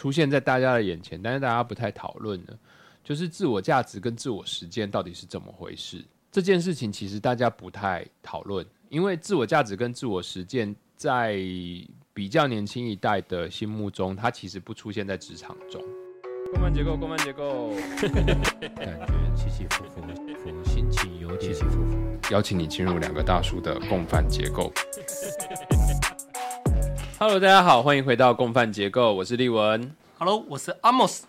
[0.00, 2.56] 出现在大家的眼前，但是大家不太讨论的，
[3.04, 6.02] 就是自我价值跟自我实践到底是怎么回事。
[6.32, 11.36] 这件事情其实大家不太讨论，因为自我价值跟自我实践在
[12.14, 15.84] 比较年轻一代的心目中，它其实不出现在职场中。
[16.50, 18.34] 共犯结构，共犯结构，感觉
[19.36, 21.94] 起起伏伏，伏心情有点起起伏伏。
[22.30, 24.72] 邀请你进入两个大叔的共犯结构。
[27.22, 29.94] Hello，大家好，欢迎回到共犯结构，我是立文。
[30.16, 31.24] Hello，我是 Amos。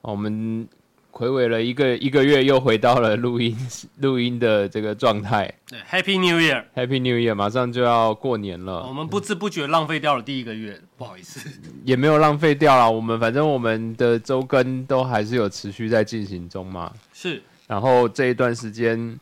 [0.00, 0.66] 我们
[1.12, 3.56] 回违了一个一个月，又回到了录音
[3.98, 5.54] 录音的这个状态。
[5.68, 8.84] 对，Happy New Year！Happy New Year，马上就要过年了。
[8.88, 11.48] 我们不知不觉浪费掉了第一个月，不好意思。
[11.84, 12.90] 也没有浪费掉了。
[12.90, 16.92] 我们反正我们的周更都还是有持续在进行中嘛。
[17.12, 19.16] 是，然后这一段时间，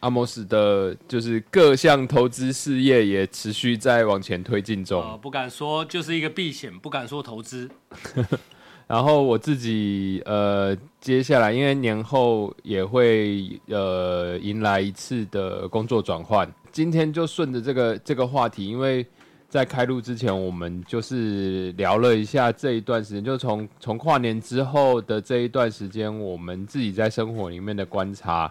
[0.00, 5.02] 阿莫斯的就是各项投资事业也持续在往前推进中。
[5.02, 7.68] 呃，不敢说就是一个避险，不敢说投资。
[8.86, 19.04] 然后我自己呃，接下来因为年后也会呃迎来一次的工作转换，今天就顺着这个这个话题，因为
[19.46, 28.50] 在开录之前，我们就是聊了一下这一段时间，就从从跨年之后的这一段时间，我们自己在生活里面的观察，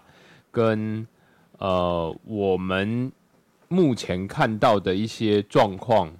[0.52, 1.04] 跟
[1.58, 3.12] 呃我们
[3.68, 6.12] 目前看到的一些状况，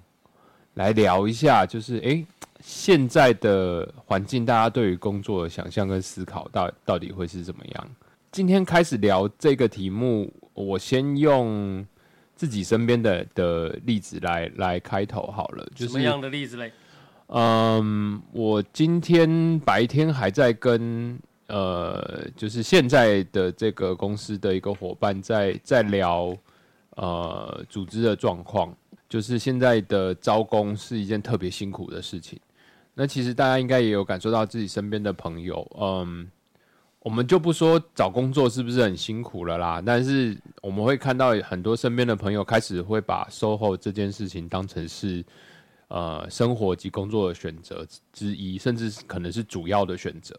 [0.74, 2.26] 来聊一下，就是诶。
[2.60, 7.88] 现在的环境，大家对于工作的想象跟思考到到底会是怎么样？
[8.32, 11.86] 今天开始聊这个题目，我先用
[12.34, 15.64] 自己身边的的例子来来开头好了。
[15.72, 16.72] 就是什么样的例子嘞？
[17.28, 21.16] 嗯，我今天白天还在跟
[21.48, 26.36] 呃，就是现在的这个公司的一个伙伴在在聊
[26.96, 28.74] 呃组织的状况，
[29.08, 32.38] 就是现在的招工是一件特别辛苦的事情。
[32.94, 36.28] 那其实大家应该也有感受到自己身边的朋友，嗯，
[37.00, 45.24] 我们就不说找工作是不是很辛苦了啦，但是我们会看到很多身边的朋友开始会把 SOHO 这件事情当成是
[45.86, 50.36] 呃生活及工作的选择之一，甚至可能是主要的选择。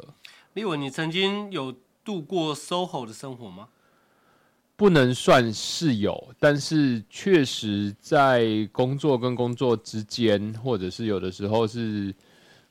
[0.53, 1.73] 立文，你曾经有
[2.03, 3.69] 度过 SOHO 的生活吗？
[4.75, 12.13] 不能算是有，但是确实在工作跟工作之间，或者是有的时候是。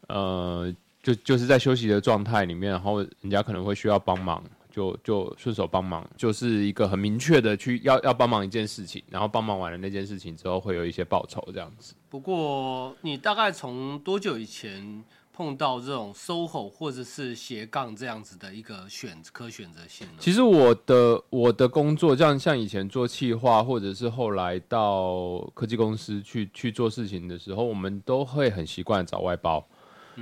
[0.09, 11.93] 呃，就就是在休息的状态里面，然后人家可能会需要帮忙，就就顺手帮忙，就是一个很明确的去要要帮忙一件事情，然后帮忙完了那件事情之后会有一些报酬这样子。
[12.09, 15.05] 不过你大概从多久以前
[15.39, 20.15] 碰到这种 SOHO 或者是斜杠这样子的一个选可选择性呢？
[20.19, 29.65] 其实我的我的工作，像像以前做企划，或者是后来到科技公司去去做事情的时候，我们都会很习惯找外包。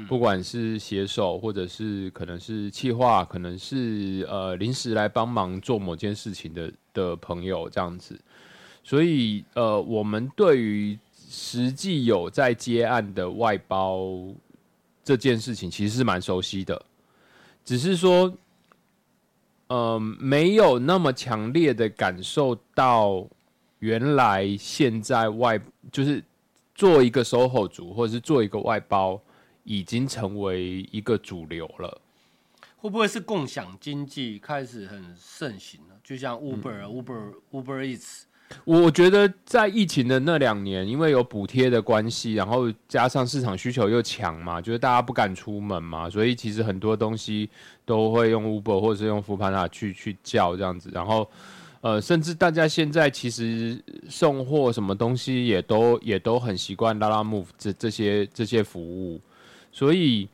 [0.07, 8.21] 不管是写手，或者是可能是企划，可能是呃临时来帮忙做某件事情的的朋友这样子，
[8.85, 10.99] 所以呃，我们对于
[11.31, 14.29] 实际有在接案的外包
[15.07, 16.85] 这件事情，其实是蛮熟悉的，
[17.65, 18.37] 只是说，
[19.69, 23.27] 呃，没有那么强烈的感受到
[23.79, 25.59] 原来现在外
[25.91, 26.23] 就是
[26.75, 29.23] 做一个 SOHO 族，或者是做一个外包。
[29.69, 32.01] 已经成为一个主流了，
[32.77, 35.97] 会不会是共享经济开始很盛行了？
[36.05, 38.26] 就像 Uber、嗯、Uber、Uber Eats。
[38.65, 47.49] 我觉得在疫情的那两年，因为有补贴的关系，然后加上市场需求又强嘛，就是大家不敢出门嘛，所以其实很多东西
[47.85, 51.29] 都会用 Uber 或者是用 Fiona 去去叫这样子，然后
[51.81, 59.21] 呃，甚至大家现在其实送货什么东西也都也都很习惯拉拉 Move 这这些这些服务。
[59.73, 60.27] 所以，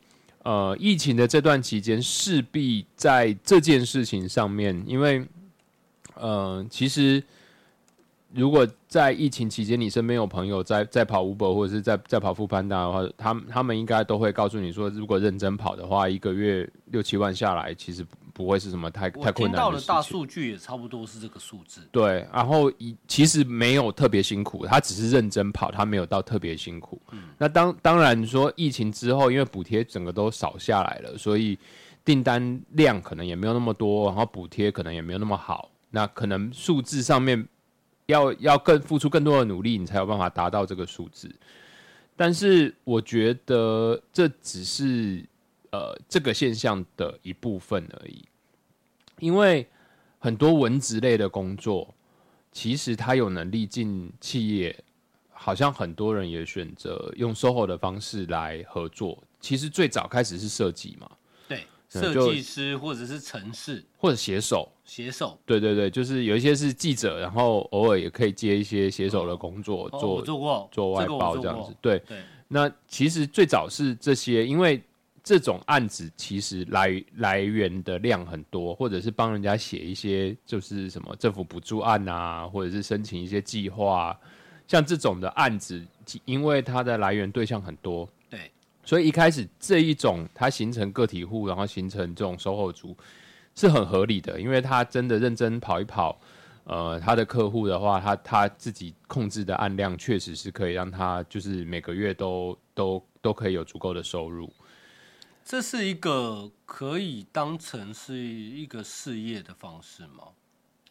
[0.43, 5.25] 呃，疫情的这段期间，势必在这件事情上面，因为，
[6.15, 7.21] 呃，其实
[8.35, 18.03] 如果在疫情期间，你身边有朋友在在跑 Uber 或者是在在跑富潘达的话，他们他们应该都会告诉你说，如果认真跑的话，一个月六七万下来，其实
[18.33, 19.95] 不会是什么太太困难的事情。
[19.95, 21.81] 大数据也差不多是这个数字。
[21.91, 26.99] 对，然后一其实没有特别辛苦，他只是认真跑，他没有到特别辛苦。
[27.11, 31.57] 嗯、那当当然说疫情之后，因为补贴整个都少下来了，所以
[32.03, 37.47] 订单量可能也没有那么多，然后补贴可能也没有那么好，那可能数字上面
[38.07, 41.29] 要要更付出更多的努力，你才有办法达到这个数字。
[42.15, 45.25] 但是我觉得这只是。
[45.75, 48.23] 呃，这个现象的一部分而已，
[49.17, 49.67] 因为
[50.19, 51.91] 很多文职类的工作，
[52.51, 54.83] 其实他有能力进企业，
[55.31, 61.09] 好像很多人也选择用 SOHO 的方式来合作，其实最早开始是设计嘛，
[62.01, 71.73] 设计师或者是城市或者写手，写手，对对对，就是有一些是记者，然后偶尔也可以接一些写手的工作，哦做我做过做外包这样子。
[71.81, 72.17] 对，对，
[72.47, 74.81] 那其实最早是这些，因为
[75.23, 84.19] 这种案子其实来来源的量很多，或者是帮人家写一些就是什么政府补助案啊，或者是申请一些计划啊，
[84.67, 85.81] 像这种的案子，
[86.25, 88.22] 因为它的来源对象很多，对，
[88.83, 92.95] 所以一开始这一种它形成个体户，然后形成这种售后族
[93.55, 96.19] 是很合理的，因为他真的认真跑一跑。
[96.65, 104.49] 呃，他的客户的话，他他自己控制的案量确实是可以让他就是每个月都都都可以有足够的收入。
[105.43, 110.29] 这是一个可以当成是一个事业的方式吗？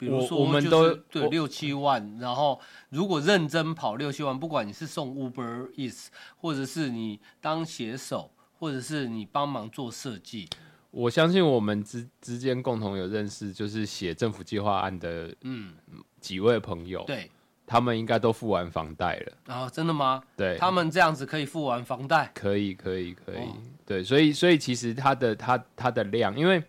[0.03, 10.49] 比如我说，我们就是都我对六七万，然后如果认真跑六七万，不管你是送 Uber Eats，或者是你当写手，或者是你帮忙做设计，
[10.91, 15.73] 我相信我们之之间共同有认识，就是写政府计划案的嗯，
[16.21, 17.31] 几位朋友，对。
[17.65, 19.33] 他们应该都付完房贷了。
[19.47, 20.23] 然后真的吗？
[20.37, 22.31] 对，他们这样子可以付完房贷？
[22.35, 23.37] 可以，可以，可以。
[23.37, 23.57] 哦
[23.87, 26.63] 对，所以，所以其实它的它它的量，因为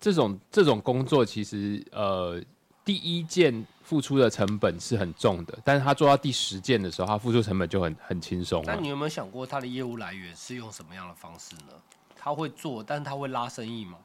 [0.00, 2.42] 这种这种工作，其实呃，
[2.84, 8.88] 第一件付出的成本是很重的，但是他做到第十件的时候，他付出成本就很很轻松那你。
[8.88, 11.74] 有没有想过他的业务来源是用什么样的方式呢？
[12.16, 13.98] 他会做，但是他会拉生意吗？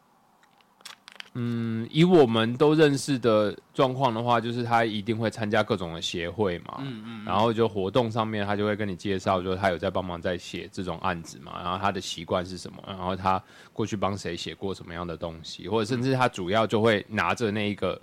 [1.38, 13.42] 嗯，以我们都认识的状况的话，就是他一定会参加各种的协会嘛，嗯嗯，然后就活动上面，他就会跟你介绍，就是他有在帮忙在写这种案子嘛，然后他的习惯是什么，然后他
[13.74, 18.02] 过去帮谁写过什么样的东西，或者甚至他主要就会拿着那一个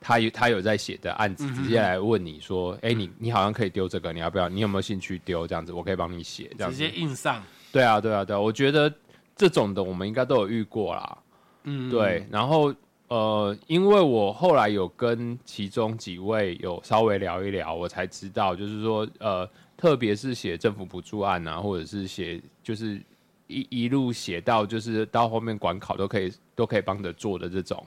[0.00, 4.48] 他有他有在写的案子，直接来问你说，哎、你你好像可以丢这个，你要不要？
[4.48, 5.44] 你有没有兴趣丢？
[5.48, 6.96] 这样子，我可以帮你写，这样子直接。
[6.96, 7.42] 印上。
[7.72, 8.92] 对啊，对啊，对啊，我觉得
[9.34, 11.18] 这种的我们应该都有遇过啦。
[11.64, 12.74] 嗯，对，然后
[13.08, 23.00] 呃，因为我后来有跟其中几位有稍微聊一聊，我才知道，就是说呃，特别是写政府补助案啊，或者是写就是
[23.46, 27.84] 一一路写到就是到后面管考都可以都可以帮着做的这种，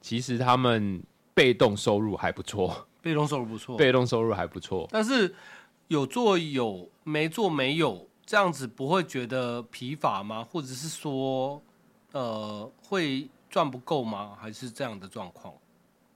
[0.00, 1.02] 其实他们
[1.32, 4.86] 被动收入还不错，被动收入不错，被动收入还不错。
[4.90, 5.34] 但是
[5.88, 10.44] 有做有，没做没有，这样子不会觉得疲乏吗？
[10.44, 11.62] 或者是说，
[12.12, 14.36] 呃，会赚不够吗？
[14.40, 15.52] 还是这样的状况？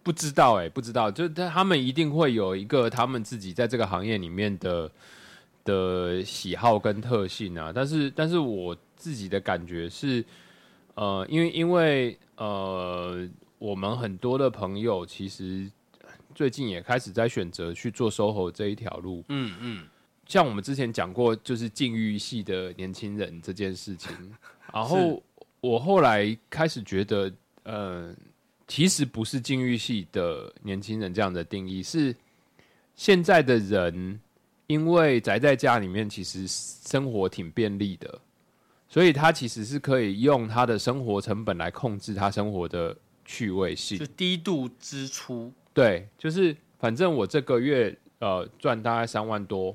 [0.03, 4.91] 不知道哎、不知道，就他他们一定会有一个他们自己在这个行业里面的
[5.65, 7.73] 的喜好跟特性啊。
[7.75, 10.23] 但是，但是我自己的感觉是，
[10.95, 13.27] 呃，因为因为呃，
[13.59, 15.71] 我们很多的朋友其实
[16.35, 19.25] 最近也开始在选择去做 SOHO 这一条路。
[19.29, 19.87] 嗯嗯，
[20.27, 24.11] 像我们之前讲过，就是禁欲系的年轻人这件事情，
[24.71, 25.23] 然后
[25.65, 27.33] 我后来开始觉得，
[27.63, 28.15] 呃，
[28.69, 32.15] 其实不是禁欲系的年轻人这样的定义，是
[32.95, 34.21] 现在的人
[34.67, 38.21] 因为宅在家里面，其实生活挺便利的，
[38.91, 42.95] 所以他其实是可以用他的生活成本来控制他生活的
[43.25, 44.05] 趣味性就。
[44.09, 49.75] 低度支出，对，就是反正我这个月呃赚大概三万多，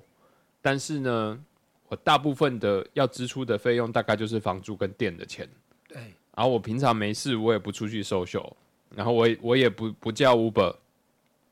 [0.61, 1.43] 但是呢，
[1.87, 5.49] 我大部分的要支出的费用大概就是房租跟电的钱。
[5.89, 5.97] 对，
[6.35, 8.49] 然后我平常没事，我也不出去 social，
[8.95, 10.73] 然后我也我也不不叫 Uber，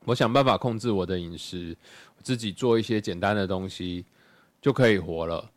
[0.05, 1.75] 我想办法控制我的饮食，
[2.21, 4.05] 自己做一些简单的东西
[4.61, 5.49] 就可以活了。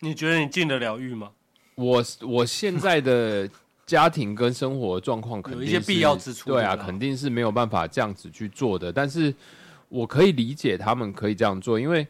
[0.00, 1.30] 你觉得你进得了狱吗？
[1.76, 3.48] 我我现在的
[3.86, 8.92] 家庭跟生活状况肯定是有一些必要之处对啊，肯定是没有办法这样子去做的。
[8.92, 9.32] 但是
[9.88, 12.06] 我可以理解他们可以这样做，因为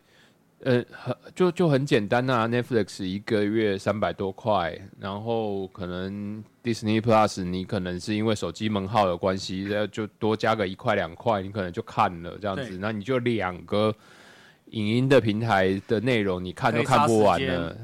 [0.64, 13.94] 呃，很就就很简单啊，Netflix 一个月三百多块，然后可能 Disney Plus 你可能是因为手机门号的关系，然后就多加个一块两块，你可能就看了这样子，那你就两个
[14.70, 17.76] 影音的平台的内容你看都看不完了。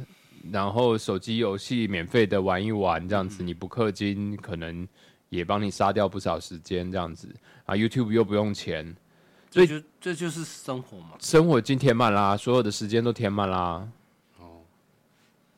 [0.53, 4.87] 然后手机游戏免费的玩一玩，这样嗯子你不氪金，可能
[5.29, 7.29] 也帮你杀掉不少时间，这样子
[7.65, 7.75] 啊。
[7.75, 8.95] YouTube 又不用钱，
[9.55, 11.11] 所以就这就是生活嘛。
[11.21, 13.89] 生活已经填满啦，所有的时间都填满啦。
[14.41, 14.59] 哦，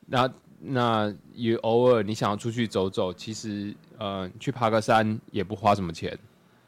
[0.05, 6.15] 那那也偶尔你想要出去走走，其实呃去爬个山也不花什么钱，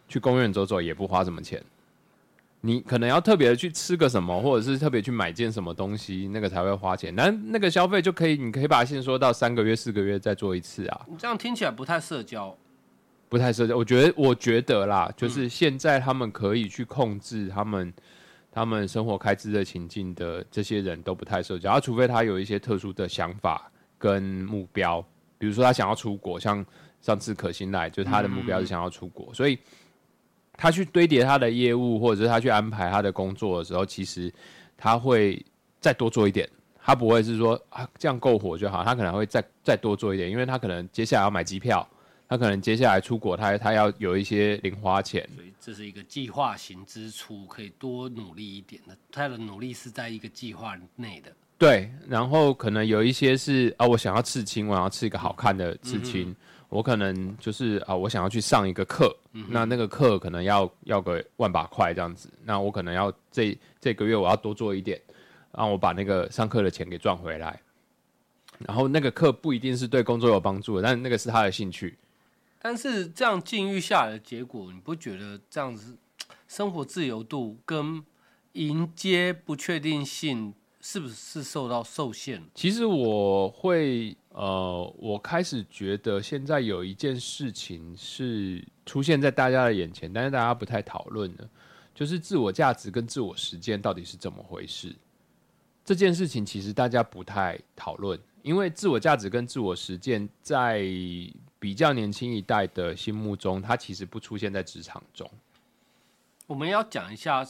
[0.08, 1.64] 去公园走走也不花什么钱。
[2.62, 7.16] 你可能要特别的去吃个什么，或者是特别去买件什么东西，那个才会花钱。
[7.16, 12.58] 但那个消费就可以，你可以把它限缩到三个月、四个月再做一次啊，你这样听起来不太社交。
[13.30, 13.78] 不太社交。
[13.78, 17.94] 我觉得，我觉得啦，就是现在他们可以去控制他们
[18.52, 25.00] 他们生活开支的情境的这些人都不太社交，啊，除非他有一些特殊的想法跟目标，
[25.38, 26.66] 比如说他想要出国，像
[27.02, 29.58] 上次可心来，就是他的目标是想要出国，所以
[30.54, 34.34] 他去堆叠他的业务，或者是他去安排他的工作的时候，其实
[34.76, 35.42] 他会
[35.80, 36.50] 再多做一点，
[36.82, 41.88] 他不会是说啊这样够火就好，他可能会再再多做一点，因为他可能接下来要买机票，
[42.30, 48.96] 他可能接下来出国，他他要有一些零花钱，所以这是一个计划型支出，可以多努力一点的。
[49.12, 51.32] 他的努力是在一个计划内的。
[51.58, 56.34] 对，然后可能有一些是啊，我想要刺青，我想要刺一个好看的刺青，
[56.70, 65.02] 我可能就是啊，我想要去上一个课，那那个课可能要要个万把块这样子，那我可能要这这个月我要多做一点，
[65.52, 67.60] 让我把那个上课的钱给赚回来。
[68.60, 71.98] 然后那个课不一定是对工作有帮助的，但那个是他的兴趣。
[72.62, 75.98] 但是这样境遇下来的结果，你不觉得这样子
[76.48, 78.04] 生活自由度跟
[78.54, 82.44] 迎接不确定性是不是受到受限？
[82.54, 91.48] 其实我会呃，我开始觉得现在有一件事情是出现在大家的眼前，但是大家不太讨论的，
[91.94, 94.96] 就是自我价值跟自我实践到底是怎么回事。
[95.86, 100.86] 这件事情其实大家不太讨论，因为自我价值跟自我实践在
[101.60, 105.30] 比较年轻一代的心目中，它其实不出现在职场中。
[106.48, 107.46] 我们要讲一下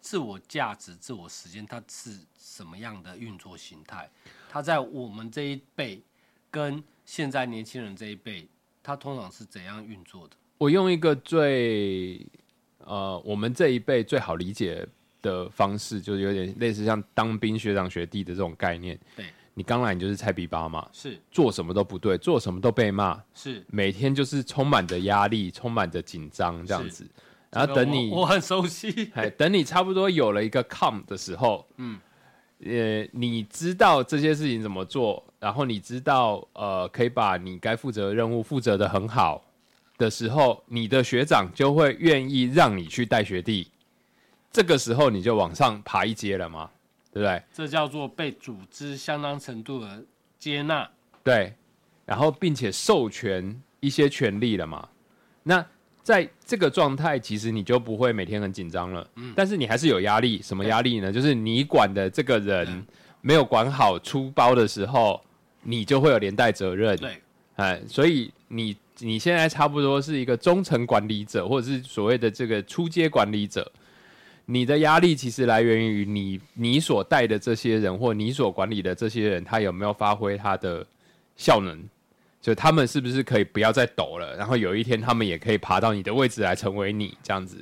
[0.00, 4.10] 自我价值、自我实践，它是什么样的运作形态？
[4.50, 6.02] 它在我们这一辈
[6.50, 8.48] 跟现在年轻人这一辈，
[8.82, 10.36] 它通常是怎样运作的？
[10.58, 12.26] 我用一个最
[12.78, 14.86] 呃，我们这一辈最好理解
[15.22, 18.98] 的方式，就是有点类似像当兵学长学弟的这种概念。
[19.14, 19.26] 对
[19.58, 27.06] 你刚来，你就是菜逼巴嘛，是做什么都不对，做什么都被骂，是，每天就是充满着压力，充满着紧张这样子。
[27.50, 29.10] 然后等你我，我很熟悉。
[29.14, 31.98] 哎，等你差不多有了一个 com 的时候，嗯，
[32.66, 39.42] 呃，你知道这些事情怎么做，然后你知道呃，可以把你该负责的任务负责的很好
[39.96, 43.70] 的时候，你的学长就会愿意让你去带学弟，
[44.52, 46.68] 这个时候你就往上爬一阶了嘛，
[47.16, 47.42] 对不对？
[47.50, 50.04] 这叫做被组织相当程度的
[50.38, 50.86] 接纳。
[51.24, 51.54] 对，
[52.04, 54.86] 然后并且授权一些权利了嘛。
[55.42, 55.64] 那
[56.02, 59.08] 在这个状态，其实你就不会每天很紧张了。
[59.14, 60.42] 嗯，但是你还是有压力。
[60.42, 61.10] 什么压力呢？
[61.10, 62.86] 就是你管的这个人
[63.22, 65.18] 没有管好出包的时候，
[65.62, 66.94] 你就会有连带责任。
[66.98, 67.22] 对，
[67.54, 73.72] 哎，所以你你现在差不多是一个中层管理者，或者是所谓的这个初阶管理者。
[74.46, 80.86] 你的压力其实来源于你你所带的这些人，或你所管理的这些人，他有没有发挥他的
[81.36, 81.78] 效能？
[82.40, 84.36] 就他们是不是可以不要再抖了？
[84.36, 87.58] 然后有一天他们也可以爬到你的位置来成为你这样子，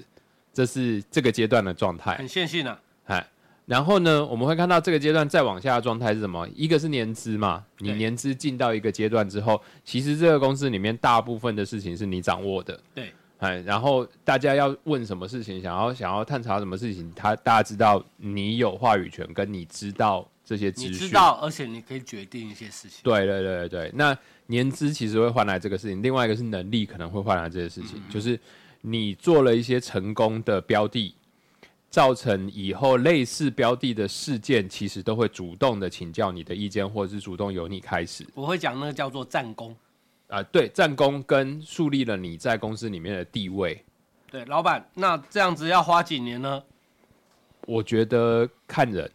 [0.52, 2.16] 这是这个阶段的状态。
[2.16, 2.78] 很线性啊。
[3.06, 3.26] 哎，
[3.64, 6.46] 然后呢，我们会看到这个阶段再往下的状态是什么？
[6.54, 12.78] 一个是年资嘛，你年资进到一个阶段之后，其实这个公司里面大部分的事情是你掌握的。
[12.94, 13.10] 对，
[13.44, 20.94] 哎，然后大家要问什么事情，想要想要探查什么事情，他大家知道你有话语权，跟你知道这些资你。
[20.94, 23.00] 知道，而且你可以决定一些事情。
[23.02, 28.40] 对对对对对，那年资其实会换来这个事情，另外一个是能力可能会换来这些事情，就是
[28.80, 31.14] 你做了一些成功的标的，
[31.90, 39.76] 造成以后类似标的的事件，其实都会主动的请教你的意见，或者是主动由你开始我会讲那个叫做战功。
[40.28, 43.84] 啊、对，战功跟树立了你在公司里面的地位，
[44.30, 46.62] 对，老板，那这样子要花几年呢？
[47.66, 49.10] 我觉得看人。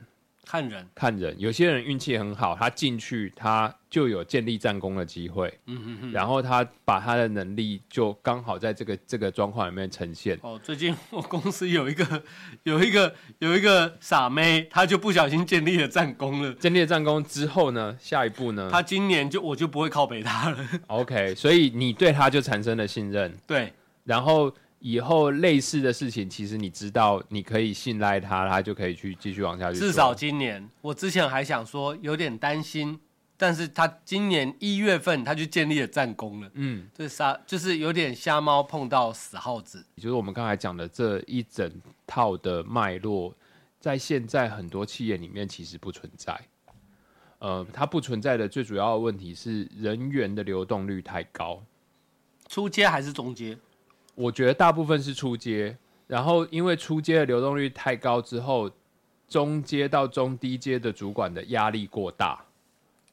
[0.52, 6.12] 看人，看人，有些人运气很好，他进去他就有建立战功的机会，嗯嗯嗯。
[6.12, 10.40] 然后他把他的能力就刚好在这个这个状况里面呈现。
[10.42, 12.24] 哦，最近我公司有一个
[12.64, 16.52] 有一个有一个傻妹，她就不小心建立了战功了。
[16.56, 18.70] 建立了战功之后呢，下一步呢？
[18.72, 20.58] 她今年就我就不会靠北她了。
[20.88, 23.72] OK，所以你对他就产生了信任，对，
[24.04, 29.78] 然后以后类似的事情，其实你知道你可以信赖他，他就可以去继续往下去。
[29.78, 33.00] 至少今年，我之前还想说有点担心，
[33.36, 36.50] 但是他今年一月份他就建立了战功了。
[36.54, 39.86] 嗯，这杀就是有点瞎猫碰到死耗子。
[39.98, 41.70] 就是我们刚才讲的这一整
[42.08, 43.36] 套的脉络，
[43.80, 46.40] 在现在很多企业里面其实不存在。
[47.40, 51.62] 呃，它不存在的最主要的问题是人员的流动率太高。
[52.50, 53.58] 初阶还是中阶？
[54.20, 58.70] 我觉得大部分是初阶，然后因为初阶的流动率太高之后，
[59.30, 62.44] 中阶到中低阶的主管的压力过大，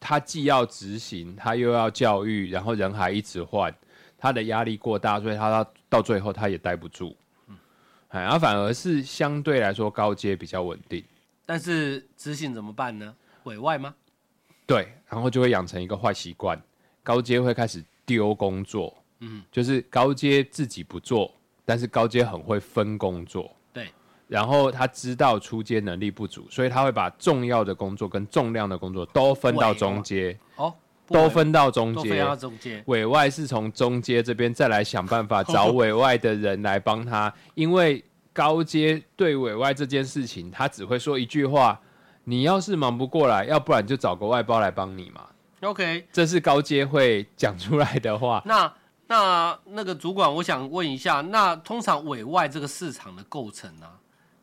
[0.01, 3.73] 他既要执行，他又要教育，然后人还一直换，
[4.19, 7.17] 他的压力过大，所以他到到最后他也待不住。
[8.09, 11.05] 哎，然后反而是相对来说高阶比较稳定，
[11.45, 13.15] 但是执行怎么办呢？
[13.45, 13.95] 委外吗？
[14.67, 16.61] 对，然后就会养成一个坏习惯，
[17.05, 21.33] 高阶会开始丢工作，嗯，就是高阶自己不做，
[21.65, 23.89] 但是高阶很会分工作，对，
[24.29, 30.75] 然后他知道出阶能力不足，所以他会把重要的工作跟重量的工作都分到中阶，哦，
[31.07, 32.37] 都分到中阶都分到。
[32.37, 32.83] 中间。
[32.87, 41.81] 委外是从中阶这边再来想办法找 委外的人来帮他，因为高阶对委外这件事情，他只会说一句话：
[42.25, 45.23] 你要是忙不过来，要不然就找个外包来帮你嘛。
[45.63, 48.43] OK，这是高阶会讲出来的话。
[48.45, 48.71] 那
[49.09, 53.87] 那那个主管，我想问一下，那通常委外这个市场的构成呢、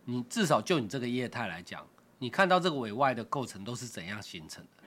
[0.05, 1.86] 你至少就你这个业态来讲，
[2.20, 4.84] 你看到这个委外的构成都是怎样形成的？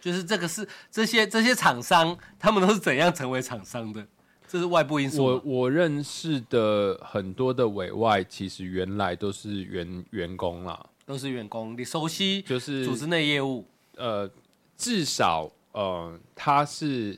[0.00, 4.04] 就是这个是这些这些厂商，他们都是怎样成为厂商的？
[4.48, 5.42] 这是外部因素我。
[5.44, 13.64] 我认识的很多的委外，其实原来都是员员工啦，都是员工，你熟悉就是组织内业务，
[13.96, 14.28] 呃，
[14.76, 17.16] 至少呃，他是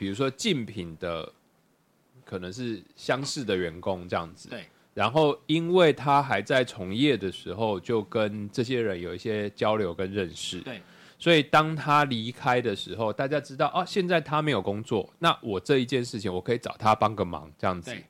[0.00, 1.30] 比如说竞品的，
[2.24, 4.48] 可能是相似的员工这样子。
[4.48, 4.64] 对。
[4.94, 10.60] 然后，因为他还在从业的时候，就跟这些人有一些交流跟认识。
[10.60, 10.80] 对。
[11.18, 18.02] 所以，当他离开的时候，大家知道哦，现在他没有工作，那我这一件事情，我可以找他帮个忙，这样子对。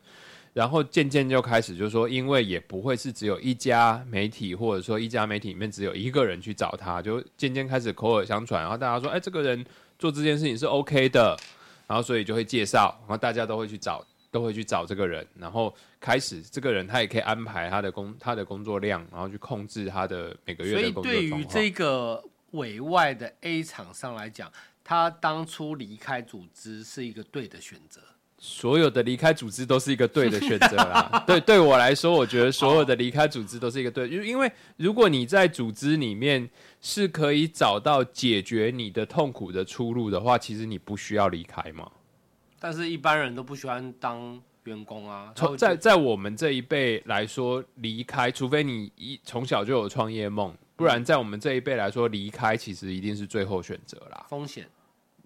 [0.53, 9.67] 然后渐渐就开始，就是说，因为也不会是只有一家媒体，或者说一家媒体里面只有一个人去找他，就渐渐开始口耳相传，然后大家说，哎，这个人
[9.99, 11.37] 做这件事情是 OK 的，
[11.91, 21.45] 然后所以就会介绍，然后大家都会去找，都会去找这个人，然后开始这个人他也可以安排他的工他的工作量，然后去控制他的每个所以月的工作对于。
[21.47, 24.53] 这个委外的 A 厂商来讲，
[24.85, 28.01] 他当初离开组织是一个对的选择。
[28.43, 31.23] 所有的离开组织都是一个对的选择啦。
[31.29, 36.49] 对，对我来说，我觉得所有的离开组织都是一个对，因因为如果你在组织里面
[36.81, 41.87] 是可以找到解决你的痛苦的出路的话，其实你不需要离开嘛。
[42.59, 54.25] 但是一般人都不喜欢当员工啊，从在在我们这一辈来说，离开，除非你一从小就有创业梦，不然在我们这一辈来说，离开其实一定是最后选择啦。
[54.31, 54.67] 风险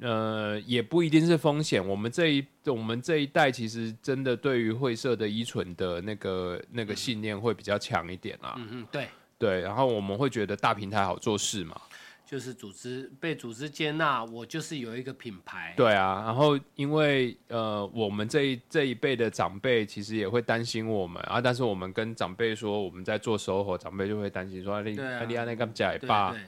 [0.00, 1.86] 呃，也不一定是风险。
[1.86, 8.54] 我们这一我们这一代其实真的对于会社的依存的那个那个信念会比较强一点啦。
[8.58, 11.80] 嗯嗯，对，对，然后我们会觉得大平台好做事嘛。
[12.26, 26.40] 就是组织被组织接纳，我就是有一个品牌，对啊，然后因为呃，我们这一这一辈的长辈其实也会担心我们啊，但是我们跟长辈说我们在做收获，长辈就会担心说啊你对啊啊你安那干假对爸对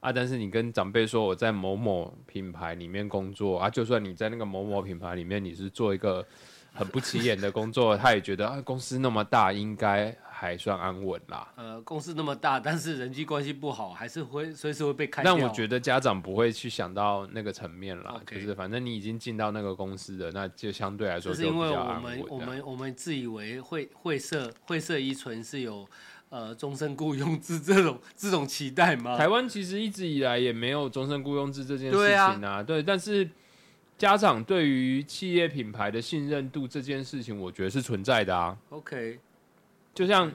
[0.00, 6.24] 啊，但是你跟长辈说我在某某品牌里面工作啊，就算你在那个某某品牌里面你是做一个
[6.72, 11.52] 很不起眼的工作， 他也觉得啊公司那么大，应该还算安稳啦。
[11.56, 15.34] 呃，公司那么大，但是人际关系不好，还是会随时会被开掉。
[15.34, 25.84] 但我觉得家长不会去想到那个层面啦就是反正你已经进到那个公司了，那就相对来说是因为我们我们我们自以为会会社会社依存是有
[26.30, 29.16] 呃终身雇佣制这种这种期待吗？
[29.16, 33.28] 台湾其实一直以来也没有终身雇佣制这件事情啊，对，但是
[33.96, 38.56] 家长对于企业品牌的信任度这件事情，我觉得是存在的啊。
[38.70, 39.18] OK，
[39.94, 40.32] 就像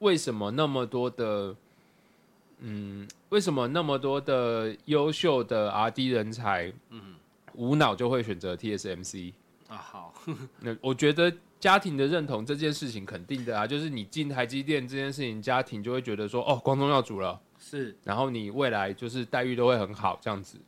[0.00, 1.54] 为什么那么多的，
[2.58, 7.14] 嗯，为什么那么多的优秀的 R D 人才，嗯，
[7.54, 9.32] 无脑就会选择 TSMC？
[9.68, 10.14] 啊好，
[10.60, 17.96] 那我觉得家庭的认同这件事情肯定的啊，就是你进台积电这件事情，家庭就会觉得说，哦，光宗耀祖了，是。
[18.04, 20.58] 然后你未来就是待遇都会很好，这样子。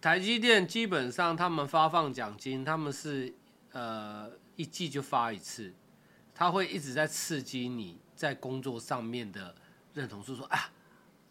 [0.00, 3.32] 台积电基本上他们发放奖金，他们是
[3.72, 5.72] 呃一季就发一次，
[6.34, 9.54] 他会一直在刺激你在工作上面的
[9.94, 10.70] 认同，是说啊，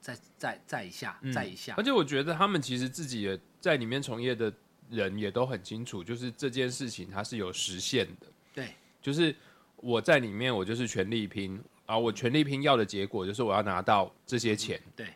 [0.01, 1.75] 再再再一下，再一下。
[1.77, 4.51] 而，且我觉得他们其实自己也在里面从业的
[4.89, 8.27] 人也都很清楚，就是这件事情它是有实现的。
[8.53, 8.69] 对，
[9.01, 9.35] 就是
[9.77, 14.81] 我在里面，我就是全力拼啊，我全力拼要的结果就是我要拿到这些钱。
[14.95, 15.07] 对，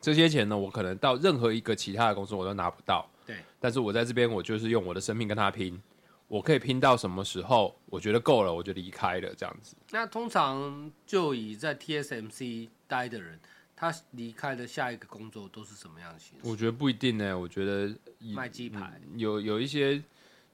[0.00, 3.08] 这些钱呢，我可能到任何一个其他的公司我都拿不到。
[3.26, 5.80] 对，但是我在这边，我就是用我的生命跟他拼，
[6.28, 7.78] 我可以拼到什么时候？
[7.86, 9.76] 我觉得够了，我就离开了，这样子。
[9.90, 13.38] 那通常就以在 TSMC 待的人，
[13.80, 16.50] 他离开的下一个工作都是什么样的形式？
[16.50, 20.02] 我觉得不一定呢，我觉得以卖鸡排，有有一些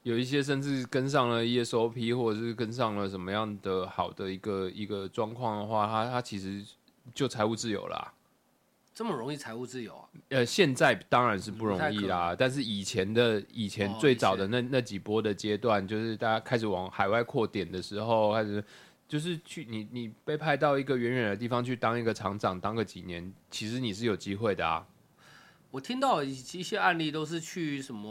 [0.03, 6.63] 有一些甚至跟上了 ESOP，或者是跟上了什么样的好的一个一个状况的话，他他其实
[7.15, 8.13] 就财务自由啦。
[8.93, 10.07] 这么容易财务自由啊？
[10.29, 18.63] 呃，现在当然是不容易啦，但是以前的以前哦最早的那那几波的阶段，就是大家开始往海外扩点的时候，开始
[19.07, 24.87] 就是去你你被派到一个远远的地方去当一个厂长，当个几年，其实你是有机会的啊。
[25.71, 28.09] 我听到一一些案例都是去什么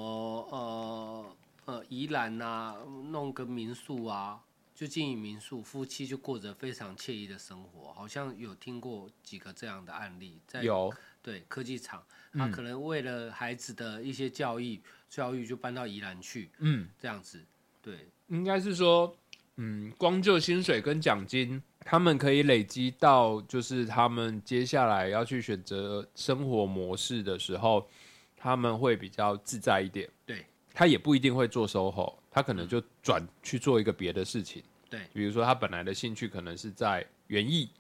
[0.51, 2.77] 呃呃宜兰啊，
[3.11, 4.41] 弄个民宿啊，
[4.75, 12.05] 就经营民宿，夫妻就过着非常惬意的生活，好像有听过几个这样的案例，在有，对科技厂，
[12.35, 14.79] 他可能为了孩子的一些教育，
[15.09, 17.43] 教育就搬到宜兰去，嗯，这样子，
[17.81, 19.17] 对，应该是说，
[19.57, 27.89] 嗯，光就薪水跟奖金，他们可以累积到，就是他们接下来要去选择生活模式的时候，
[28.37, 30.09] 他们会比较自在一点。
[30.27, 34.63] 对，他也不一定会做 SOHO，他可能就转去做一个别的事情。
[34.91, 37.71] 对，比如说他本来的兴趣可能是在园艺，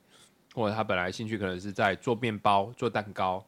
[0.54, 3.44] 或者他本来兴趣可能是在做面包、做蛋糕，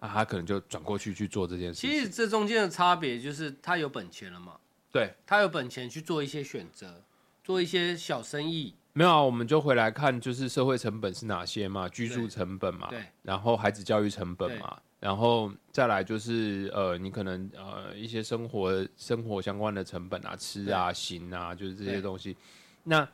[0.00, 1.90] 啊，他可能就转过去去做这件事情。
[1.90, 4.58] 其实这中间的差别就是他有本钱了嘛，
[4.92, 7.02] 对，他有本钱去做一些选择，
[7.44, 22.34] 做一些小生意，没有啊，我们就回来看，就是社会成本是哪些嘛，居住成本嘛，对，然后孩子教育成本嘛，然后再来就是呃，你可能呃一些生活生活相关的成本啊，吃啊、行啊，就是这些东西。
[22.82, 23.06] 那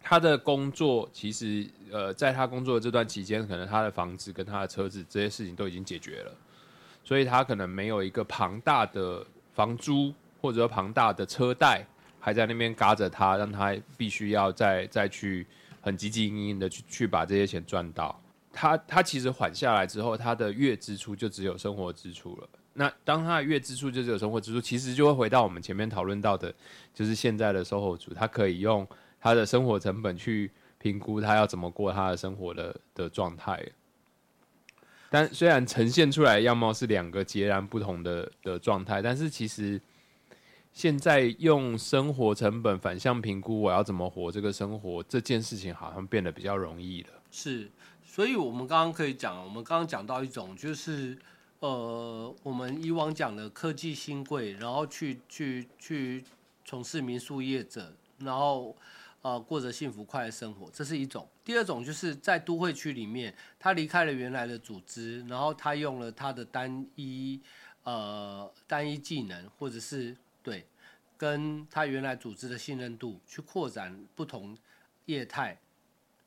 [0.00, 6.32] 他的工作其实呃，在他工作的这段期间，可能他的房子跟他的车子这些事情都已经解决了，
[7.02, 11.84] 所以他可能没有一个庞大的房租或者庞大的车贷
[12.20, 15.46] 还在那边嘎着他，让他必须要再再去
[15.80, 18.20] 很积极营营的去去把这些钱赚到。
[18.52, 22.48] 他他其实缓下来之后，他的月支出就只有生活支出了。
[22.74, 26.54] 那当他的月支出就只有生活支出，其实就会回到我们前面讨论到的，
[26.94, 28.86] 就是现在的售后主，他可以用
[29.20, 33.64] 他的生活成本去评估他要怎么过他的生活的的状态。
[35.10, 39.80] 但虽然呈现出来的样貌是两个截然不同的的状态，但是其实
[40.72, 47.08] 现在用生活成本反向评估我要怎么活这个生活这件事情，好像变得比较容易了。
[47.30, 47.70] 是，
[48.04, 51.18] 所以我们刚刚可以讲，我们刚刚讲到一种就是，
[51.58, 56.24] 呃，我们以往讲的科技新贵，然后去去去
[56.64, 58.74] 从事民宿业者，然后
[59.22, 61.28] 呃过着幸福快乐生活，这是一种。
[61.44, 67.40] 第二种就是在都会区里面，他离开了原来的组织，然后他用了他的单一
[67.82, 70.66] 呃单一技能，或者是对
[71.16, 74.56] 跟他原来组织的信任度去扩展不同
[75.06, 75.58] 业态。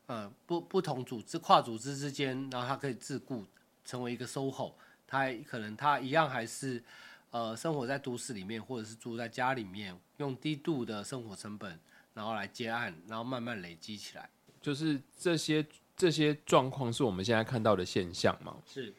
[0.06, 3.46] 呃，不不同组织跨组织之间，然后他可以自雇
[3.86, 4.74] 成为一个 SOHO，
[5.08, 6.84] 他可能他一样还是
[7.32, 11.80] 呃生活在都市里面，或者是住在家里面，用低度的生活成本，
[12.14, 14.30] 然后来接案，然后慢慢累积起来。
[14.62, 18.58] 就是这些这些状况是我们现在看到的现象嘛？
[18.66, 18.94] 是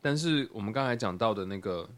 [0.00, 1.88] 但是我们刚才讲到的那个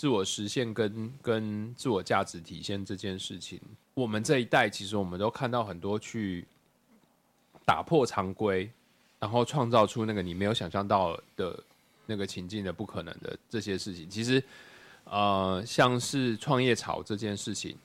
[0.00, 3.60] 自我实现跟跟自我价值体现这件事情，
[3.92, 6.46] 我们这一代其实我们都看到很多去
[7.66, 8.70] 打破常规，
[9.18, 11.62] 然后创造出那个你没有想象到的
[12.06, 14.08] 那个情境的不可能的这些事情。
[14.08, 14.42] 其实，
[15.04, 17.76] 呃，像是创业潮这件事情，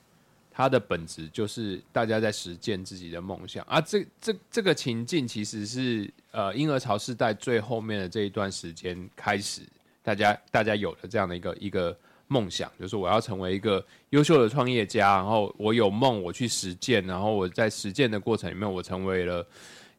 [0.50, 3.78] 它的本质就是大家在实践自己的梦想啊。
[3.78, 9.60] 这这这个情境其实是呃婴儿潮世代最后面的这一段时间开始，
[10.06, 19.44] 大家大家有了这样的一个一个梦想，就是我要成为一个优秀的创业家，然后我有梦，我去实践，然后我在实践的过程里面，我成为了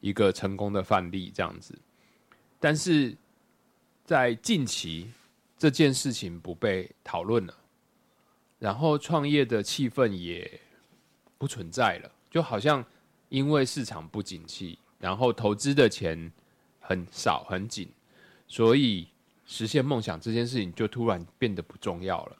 [0.00, 1.78] 一个成功的范例，这样子。
[2.58, 3.14] 但是
[4.06, 5.10] 在近期
[5.58, 7.54] 这件事情不被讨论了，
[8.58, 10.58] 然后创业的气氛也
[11.36, 12.82] 不存在了，就好像
[13.28, 16.32] 因为市场不景气，然后投资的钱
[16.80, 17.90] 很少很紧，
[18.46, 19.06] 所以
[19.48, 22.36] 实现梦想这件事情就突然变得不重要了。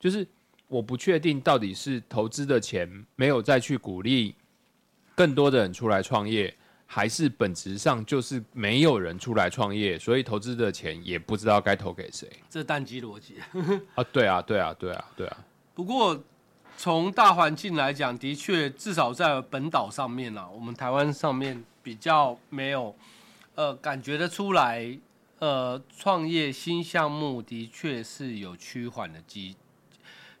[0.00, 0.26] 就是
[0.66, 4.34] 我不确定到底是投资的钱没有再去鼓励
[5.14, 6.54] 更多的人出来创业，
[6.86, 13.34] 还是本质上就是没有人出来创业，所以投资的钱也不知道该投给谁这淡基逻辑。
[13.94, 14.02] 啊？
[14.12, 15.36] 对啊，对啊，对啊，对啊，
[15.74, 16.18] 不过
[16.76, 22.94] 从大环境来讲，的确至少在本岛上面啊，我们台湾上面比较没有，
[23.56, 24.96] 呃，感觉得出来，
[25.38, 29.54] 呃，创业新项目的确是有趋缓的机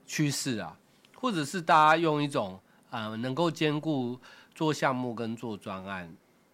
[0.06, 0.76] 趋势啊，
[1.14, 2.58] 或者是大家用一种
[2.90, 4.18] 呃能够兼顾
[4.54, 6.12] 做项目跟做专案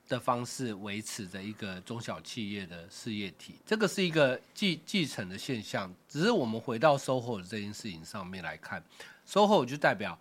[0.08, 5.90] 的方式维持着一个中小企业的事业体，这个是一个继继承的现象。
[6.06, 8.84] 只是我们回到 SOHO 的这件事情上面来看
[9.26, 10.18] ，SOHO 就代表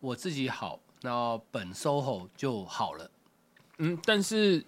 [0.00, 3.10] 我自己好，那本 SOHO 就好了。
[3.78, 4.62] 嗯，但是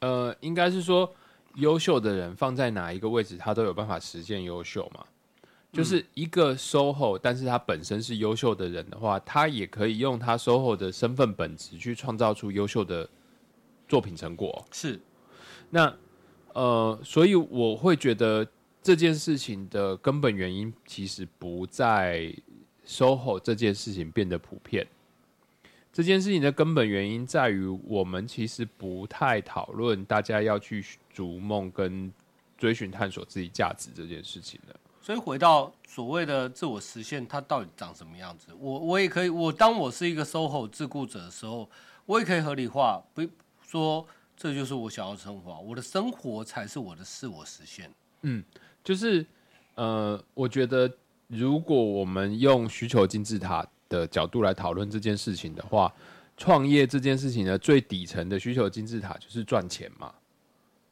[0.00, 1.14] 呃，应该是说
[1.56, 5.04] 优秀的人放在哪一个位置，他都有办法实现优秀嘛。
[5.72, 13.08] 就是一个 SOHO，但是他本身是优秀的人的话，他也可以用他 SOHO 的身份本质去创造出优秀的
[13.88, 14.64] 作品成果。
[14.70, 15.00] 是
[15.70, 15.92] 那
[16.52, 18.46] 呃，所以我会觉得
[18.80, 22.32] 这件事情的根本原因其实不在
[22.86, 24.86] SOHO 这件事情变得普遍。
[25.94, 32.12] 这件事情的根本原因在于，我们其实不太讨论大家要去逐梦跟
[32.58, 34.74] 追寻探索自己价值这件事情的。
[35.00, 38.48] 所以回到所谓的自我实现，它到底长什么样子？
[38.58, 41.70] 我我也可以，我当我是一个 SOHO 自雇者的时候，
[42.06, 43.22] 我也可以合理化，不
[43.64, 44.04] 说
[44.36, 47.88] 这就是我想要的生活，我的生活才是我的自我实现。
[48.22, 48.42] 嗯
[48.82, 49.24] 就是
[49.76, 50.92] 呃，我觉得
[51.28, 55.92] 如果我们用需求金字塔的角度来讨论这件事情的话，
[56.36, 60.12] 创业这件事情的最底层的需求金字塔就是赚钱嘛。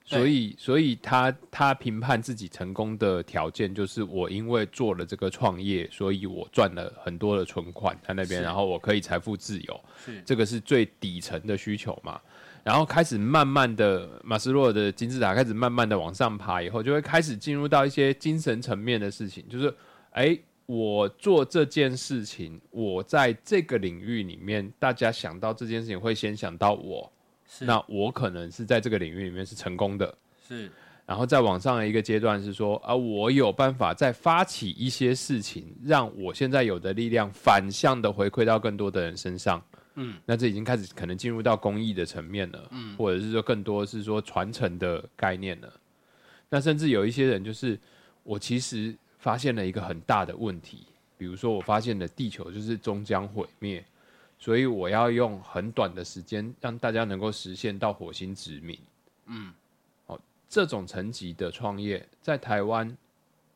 [0.05, 9.81] 所以，所以他他评判自己成功的条件就是我因为做了这个创业，所以我赚了很多的存款在那边，然后我可以财富自由。
[10.05, 12.21] 是这个是最底层的需求嘛。
[12.65, 19.73] 然后开始慢慢的，马斯洛的金字塔开始慢慢的往上爬，以后就会开始进入到一些精神层面的事情，就是，
[20.11, 20.37] 哎，
[20.73, 27.13] 我做这件事情，我在这个领域里面，大家想到这件事情会先想到我，
[27.47, 30.17] 是那我可能是在这个领域里面是成功的。
[30.49, 30.71] 是
[31.05, 39.63] 然后再往上的一个阶段是说，啊，我有办法再发起一些事情，让我现在有的力量反向的回馈到更多的人身上。
[39.97, 45.71] 嗯，那这已经开始可能进入到公益的层面了，嗯，或者是说更多是说传承的概念了。
[46.49, 47.79] 那甚至有一些人就是，
[48.23, 50.85] 我其实发现了一个很大的问题，
[51.17, 53.83] 比如说我发现了地球就是终将毁灭，
[54.37, 58.77] 所以我要用很短的时间让大家能够实现到火星殖民。
[59.27, 59.53] 嗯，
[60.07, 62.95] 哦，这种层级的创业在台湾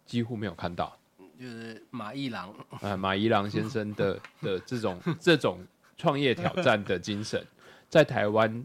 [0.07, 0.97] 几乎没有看到。
[1.39, 5.67] 就是马一郎，啊，马一郎先生的 的这种这种
[5.99, 7.45] 创业挑战的精神，
[7.89, 8.65] 在台湾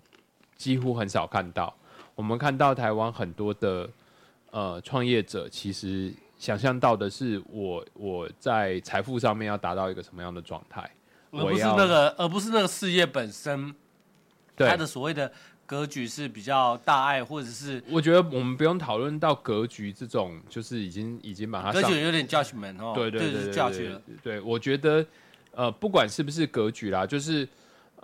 [0.55, 1.75] 几乎很少看到。
[2.13, 3.89] 我们看到台湾很多的
[4.51, 10.81] 呃创业者，其实想象到的是我我在财富上面要达到一个什么样的状态，
[11.29, 13.71] 而不是那个，而不是那个事业本身，
[14.55, 14.67] 对。
[14.67, 15.31] 它的所谓的
[15.67, 25.05] 格局是比较大爱，或者是我觉得我们不用讨论到格局这种，就是已经已经把它格局有点 judgment 哦，对对对就是对对对教训了，对，我觉得
[25.51, 27.47] 呃，不管是不是格局啦，就是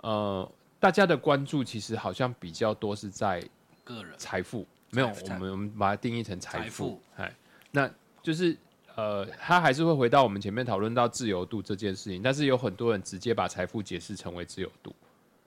[0.02, 0.48] 呃，
[0.78, 3.42] 大家的关注其实好像比较多是在
[3.82, 4.14] 个人。
[4.16, 7.34] 财富，没有我们我们把它定义成财富，哎，
[7.72, 7.90] 那
[8.22, 8.56] 就是
[8.96, 14.94] 呃，他还是会回到我们前面讨论到自由度这件事情，但是有很多人直接把财富解释成为自由度。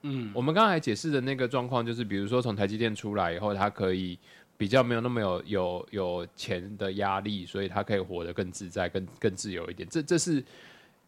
[0.03, 4.17] 嗯，我们刚才解释的那个状况，就是比如说从台积电出来以后，他可以
[4.57, 9.87] 比较没有那么有有有钱的压力，所以他可以活得更自在、更更自由一点。
[9.89, 10.43] 这这是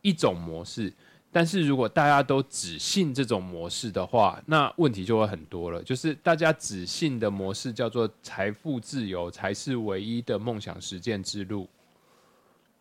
[0.02, 0.93] 一种模式。
[1.34, 5.82] 但是如果大家都只信这种模式的话，那问题就会很多了。
[5.82, 11.67] 就是大家只信的模式叫做财富自由才是唯一的梦想实践之路。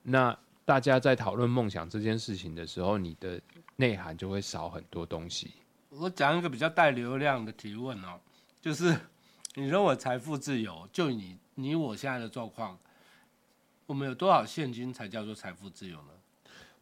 [0.03, 0.37] 那
[0.67, 3.41] 大家在讨论梦想这件事情的时候，你的
[3.77, 5.53] 内涵就会少很多东西。
[5.89, 8.21] 我讲一个比较带流量的提问哦，
[8.61, 8.95] 就是
[9.55, 12.79] 你认为财富自由，就你你我现在的状况，
[13.87, 16.09] 我们有多少现金才叫做财富自由呢？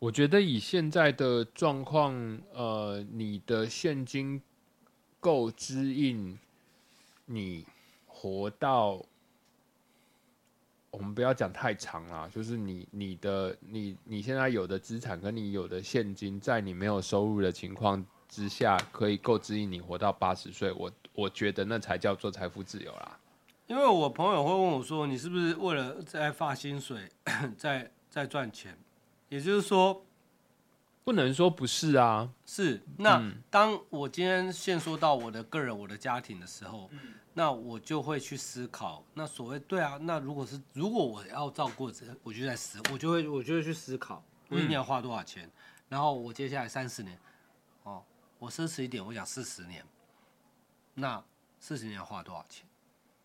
[0.01, 2.15] 我觉得以现在的状况，
[2.55, 4.41] 呃，你的现金
[5.21, 6.39] 够支应
[7.27, 7.67] 你
[8.07, 9.05] 活到，
[10.91, 20.73] 我们不要讲太长啦，就是你你的你你现在有的资产跟你有的现金，在你没有收入的情况之下，可以够支应你活到八十岁。
[20.73, 23.19] 我我觉得那才叫做财富自由啦。
[23.67, 27.07] 因为我朋友会问我说，你是不是为了在发薪水，
[27.59, 28.79] 在在赚钱？
[29.31, 30.05] 也就是说，
[31.03, 33.43] 不能说不是啊，是那、嗯。
[33.49, 36.91] 当我今天限缩到我的个人、我的家庭的时候，
[37.33, 45.49] 那我就会去思考，那所谓对啊，那如果是如果我要照顾这，我就在思，我就会我就会去思考，我一年要花多少钱，
[45.89, 47.17] 然后我接下来三十年，
[47.85, 48.03] 哦，
[48.39, 49.85] 我奢侈一点，我想四十年，
[50.95, 51.23] 那
[51.61, 52.67] 四十年要花多少钱？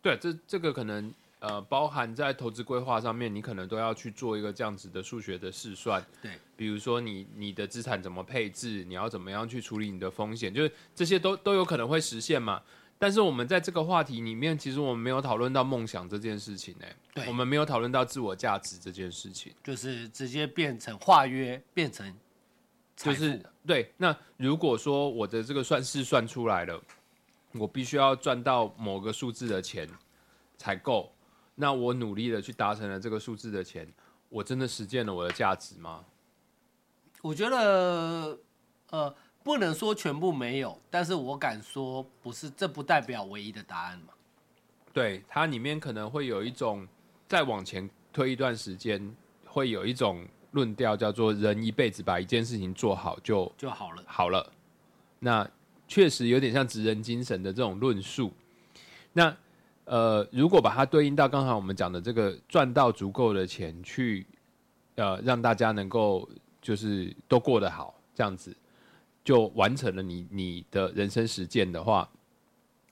[0.04, 1.12] 对，这这个可能
[1.48, 6.04] 呃包含在投资规划上面，你可能都要去做一个这样子的数学的试算。
[6.22, 12.62] 对，比如说你你的资产怎么配置，你要怎么样去处理你的风险，就是这些都都有可能会实现嘛。
[12.98, 19.54] 但是我们在这个话题里面，其实我们没有讨论到梦想这件事情呢、对我们没有讨论到自我价值这件事情。
[19.64, 22.16] 就是直接变成化约，变成
[22.96, 23.92] 就是对。
[23.98, 26.82] 那如果说我的这个算式算出来了，
[27.52, 29.88] 我必须要赚到某个数字的钱
[30.58, 31.14] 才够，
[31.56, 33.88] 那我努力的去达成了这个数字的钱，
[34.30, 36.04] 我真的实践了我的价值吗？
[37.22, 38.38] 我觉得，
[38.92, 44.14] 呃，不能说全部没有，但是我敢说，不是，这不代表唯一的答案嘛。
[44.94, 46.88] 对，它里面可能会有一种
[47.28, 49.16] 再往前推一段时间，
[49.46, 54.04] 会有一种论调叫做“人一辈子把一件事情做好就就好了。
[54.06, 54.52] 好了”。
[55.20, 55.50] 那
[55.88, 58.32] 确实有点像职人精神的这种论述。
[59.14, 59.36] 那
[59.86, 64.26] 呃，如果把它对应到刚才我们讲的这个赚到足够的钱去，
[64.96, 66.28] 呃，让大家能够
[66.62, 68.56] 就是都过得好，这样子
[69.24, 72.10] 就完成了你你的人生实践的话，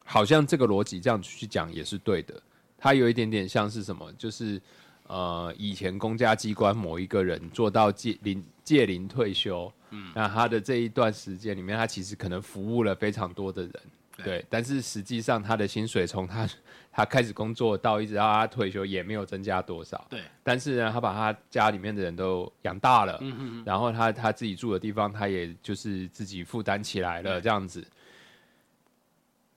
[0.05, 2.39] 好像这个逻辑这样去讲也是对的。
[2.77, 4.61] 它有一点点像是什么，就是
[5.07, 13.73] 呃，以前公家机关某一个人做到届临届龄退休，嗯，那他的这一段时间里面，他其实可能服务了非常多的人。
[14.17, 16.47] 对，但是实际上他的薪水从他
[16.91, 20.05] 他开始工作到一直到他退休也没有增加多少。
[20.09, 27.83] 对，但是呢，他把他家里面的人都养大了，嗯嗯然后他他自己住的地方，他也就是自己负担起来了，这样子。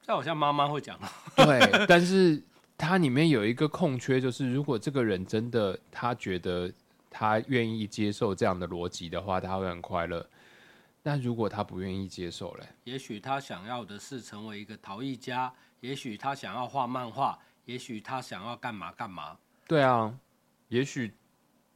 [0.03, 0.99] 这好像妈妈会讲。
[1.35, 2.41] 对，但是
[2.79, 6.73] 它里面有一个空缺，就是如果这个人真的他觉得
[7.11, 10.25] 他愿意接受这样的逻辑的话，他会很快乐。
[11.07, 19.39] 但如果他不愿意接受嘞，也许他想要的是成为一个陶艺家，也许他想要画漫画，也许他想要干嘛干嘛。
[19.69, 20.13] 对啊，
[20.67, 21.15] 也许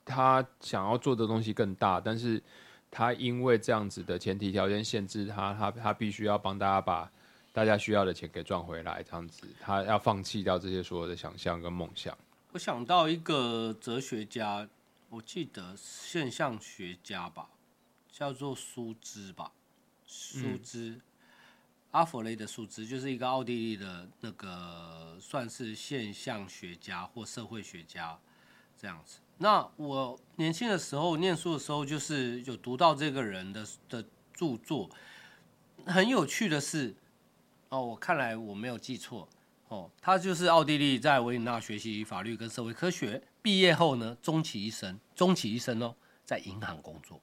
[0.05, 2.43] 他想要做的东西更大，但是
[2.91, 7.09] 他因为这样子的前提条件限制他，他他必须要帮大家把
[7.53, 12.19] 大家需要的钱给赚回来，这样子他要放弃掉这些所有的想象跟梦想。
[12.51, 14.69] 我想到一个哲学家，
[15.09, 17.49] 我记得现象学家吧。
[18.13, 19.53] 叫做苏兹吧，
[20.07, 21.01] 苏兹，
[21.93, 28.19] 阿佛雷的苏兹就是一个奥地利的那个算是现象学家或社会学家
[28.77, 29.21] 这样子。
[29.39, 34.91] 那我年轻的时候念书的时候，就是有读到这个人的的著作。
[35.87, 36.95] 很有趣的是，
[37.71, 39.27] 哦，我看来我没有记错
[39.69, 47.19] 哦，他就是奥地利在维也纳学习法律跟社会科学，毕业后呢，终其一生，终其一生哦，在银行工作。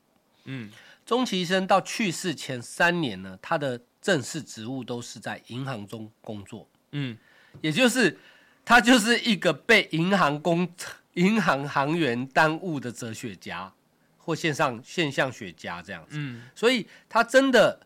[0.49, 0.71] 嗯，
[1.05, 6.67] 终其一生到去世前三年呢，他的正式职务都是在银行中工作。
[6.93, 7.17] 嗯，
[7.61, 8.17] 也就是
[8.63, 10.67] 他就是一个被银行工
[11.15, 13.73] 银行行员耽误的哲学家
[14.17, 16.11] 或线上现象学家这样子。
[16.11, 17.85] 嗯，所以他真的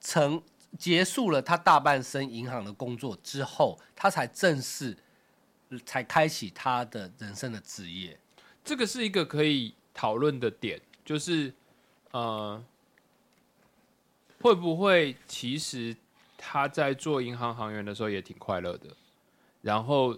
[0.00, 0.40] 成
[0.78, 4.96] 结束了他大半生银行的工作之后，他才正式
[5.84, 8.16] 才开启他的人生的职业。
[8.64, 11.52] 这个是一个可以讨论的点，就是。
[12.16, 12.62] 呃，
[14.40, 15.94] 会不会其实
[16.38, 18.86] 他在做银行行员的时候也挺快乐的？
[19.60, 20.16] 然后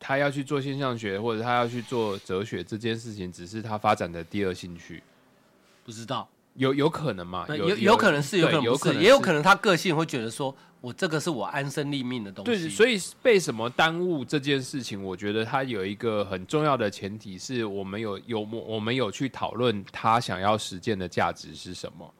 [0.00, 5.02] 他要去做现象学，或者他要去做哲学这件事情，只是他发展的第二兴趣？
[5.84, 7.44] 不知道，有有可能嘛？
[7.48, 10.56] 有有可能是，有可能不是，也有可能他个性会觉得说。
[10.86, 12.50] 我这个是我安身立命的东西。
[12.52, 22.14] 对，所以被什么耽误这件事情，我觉得它有一个很重要的前提，是我们有有我们有去讨论他想要实践的价值是什么。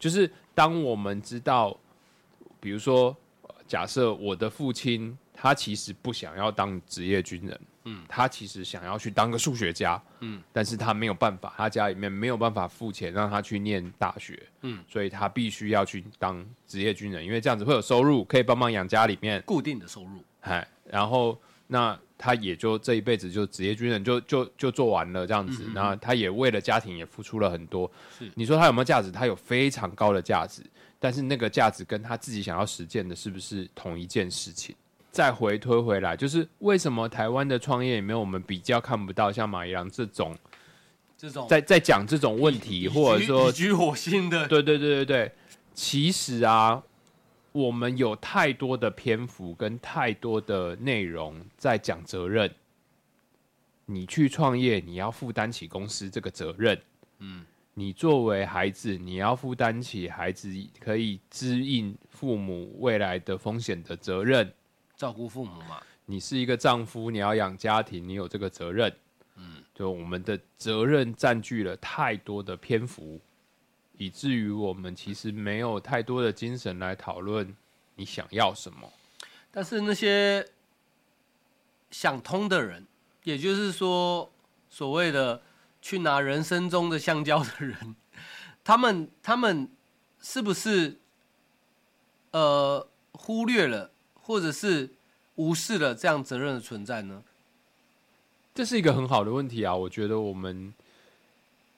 [0.00, 1.78] 就是当我们知道，
[2.58, 3.16] 比如说，
[3.68, 7.60] 假设我的父亲他其实不想要当职业军人。
[7.90, 19.42] 嗯，他其实想要去当个数学家，嗯，但是他没有办法，他家里面没有办法付钱让他去念大学，嗯，所以他必须要去当职业军人，因为这样子会有收入，可以帮忙养家里面。
[19.46, 28.30] 固定的收入，哎，然后那他也就这一辈子就职业军人就就就做完了这样子，那他也为了家庭也付出了很多，是。
[28.34, 29.10] 你说他有没有价值？
[29.10, 30.62] 他有非常高的价值，
[30.98, 34.74] 但是那个价值跟他自己想要实践的是不是同一件事情？
[35.10, 40.36] 再回推回来，就是为什么台湾的创业里面，我们比较看不到像马一郎这种，
[41.16, 45.32] 这种在在讲这种问题，或者说举火星的，对对对对对。
[45.74, 46.82] 其实啊，
[47.52, 52.52] 我们有太多的篇幅跟太多的内容在讲责任。
[53.86, 56.78] 你去创业，你要负担起公司这个责任。
[57.20, 64.52] 嗯，你作为孩子，你要负担起孩子可以支应父母未来的风险的责任。
[64.98, 68.92] 照顾父母嘛，你是一个丈夫，你要养家庭，你有这个责任。
[69.36, 73.20] 嗯，就我们的责任占据了太多的篇幅，
[73.96, 77.56] 以至于我们其实没有太多的精神来讨论
[77.94, 78.92] 你想要什么。
[79.52, 80.44] 但是那些
[81.92, 82.84] 想通的人，
[83.22, 84.28] 也就是说，
[84.68, 85.40] 所谓的
[85.80, 87.94] 去拿人生中的橡胶的人，
[88.64, 89.70] 他们他们
[90.20, 90.98] 是不是
[92.32, 93.92] 呃忽略了？
[94.28, 94.90] 或者是
[95.36, 97.22] 无视了这样责任的存在呢？
[98.54, 99.74] 这是一个很好的问题啊！
[99.74, 100.74] 我觉得我们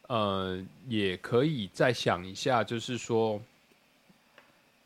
[0.09, 3.41] 呃，也可以再想一下，就是说，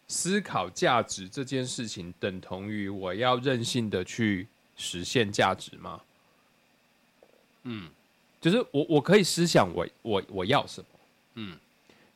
[0.08, 4.46] 思考价值这件事情等同于我要任性的去
[4.76, 6.02] 实现价值吗？
[7.62, 7.88] 嗯
[8.42, 10.86] 就是我我可以思想我我我要什么，
[11.36, 11.56] 嗯，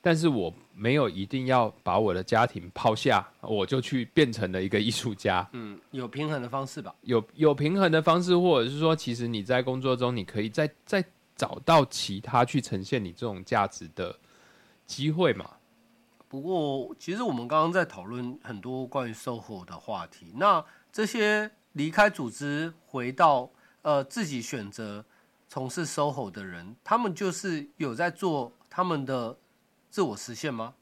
[0.02, 5.46] 但是我没有一定要把我的家庭抛下， 我就去变成了一个艺术家。
[5.52, 6.94] 嗯，有平衡的方式吧。
[7.02, 11.04] 有有平衡的方式，或者是说，其实你在工作中，你可以再再
[11.34, 14.16] 找到其他去呈现你这种价值的
[14.86, 15.50] 机会嘛？
[16.28, 20.32] 不过，其实我们刚刚在讨论很多关于售后的话题。
[20.36, 23.50] 那这些离开组织回到
[23.82, 25.04] 呃自己选择
[25.48, 29.36] 从事 SOHO 的人，他们就是有在做他们的
[29.90, 30.74] 自我实现吗？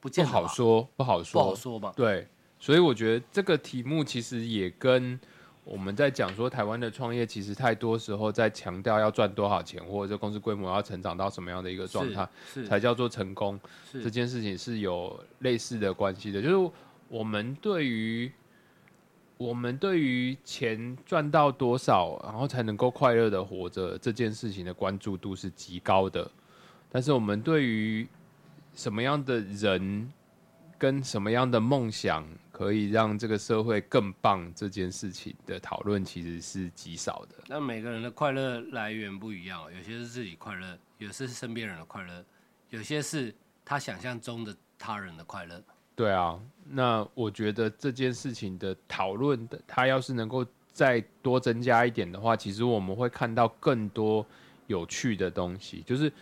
[0.00, 1.92] 不好，说，不好说不说，好说吧。
[1.94, 2.26] 对，
[2.58, 5.18] 所以我觉得这个题目其实也跟
[5.62, 12.28] 我们在讲说台湾的创业，其实太多时候在强调要赚多少钱，或者这公司规模要成长到什么样的一个状态，
[12.66, 13.58] 才叫做成功。
[13.92, 16.72] 这件事情是有类似的关系的，就是
[17.08, 18.32] 我们对于
[19.36, 26.28] 我们对于钱赚到多少，然后才能够快乐的活着这件事情的关注度是极高的，
[26.92, 28.06] 但是我们对于
[28.74, 30.12] 什么样的人
[30.78, 37.36] 跟什么样的梦想可以让这个社会更棒这件事情的讨论其实是极少的。
[37.48, 42.22] 那每个人的快乐来源不一样，有些是自己快乐，有些是身边人的快乐，
[42.68, 43.34] 有些是
[43.64, 45.62] 他想象中的他人的快乐。
[45.94, 54.26] 对啊，那我觉得这件事情的讨论的，他要是能够再多增加一点的话，其实我们会看到更多
[54.66, 55.82] 有趣的东西。
[55.86, 56.12] 就是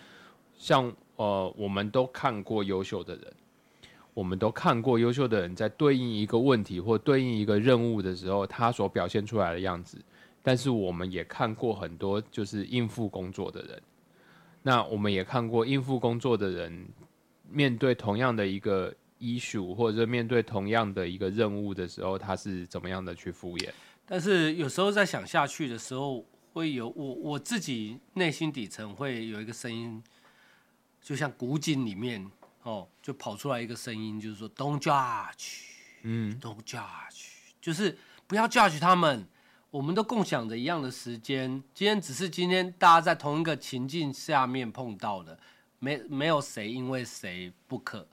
[0.61, 3.33] 像呃，我们都看过优秀的人，
[4.13, 9.97] 我们都看过优秀的人在对应一个问题或对应一个任务的时候，他所表现出来的样子。
[10.43, 13.83] 但是我们也看过很多就是应付工作的人，
[14.61, 16.87] 那我们也看过应付工作的人
[17.51, 23.71] 面对同样的一个 issue 或者面对同样的一个任务的时候，他是怎么样的去敷衍？
[24.05, 30.03] 但是有时候在想下去的时候，会有我我自己内心底层会有一个声音，
[31.03, 32.31] 就像古井里面
[32.63, 35.63] 哦，就跑出来一个声音，就是说 “Don't judge”，
[36.03, 37.29] 嗯，don't judge，
[37.61, 39.27] 就是不要 judge 他们。
[39.71, 45.39] 我们都共享着一样的时间，今天只是今天大家在同一个情境下面碰到的，
[45.79, 48.05] 没没有谁因为谁不可，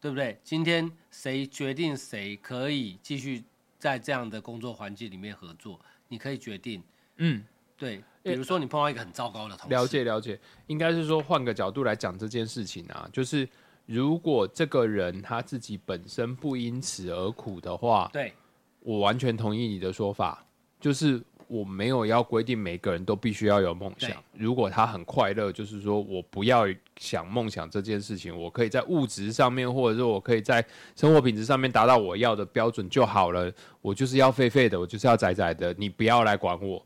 [0.00, 0.40] 对不对？
[0.42, 3.44] 今天谁决定谁可以继续
[3.78, 5.78] 在这样的工作环境里面合作，
[6.08, 6.82] 你可以决定。
[7.18, 7.44] 嗯，
[7.82, 13.48] 对，比如说你碰到一个很糟糕的同事，了解了解，应该是说换个角度来讲这件事情啊，就是
[13.86, 18.32] 如果这个人他自己本身不因此而苦的话，对，
[18.78, 20.46] 我完全同意你的说法，
[20.80, 24.12] 就是我没有要规定每个人都必须要有梦想。
[24.32, 26.64] 如果他很快乐，就是说我不要
[26.98, 30.64] 想梦想这件事情，我可以在物质上面，或者说我可以在
[30.94, 33.52] 生活品质上面达到我要的标准就好了。
[33.80, 36.80] 我就是要废废的，我就是要窄窄的，你不要来管我。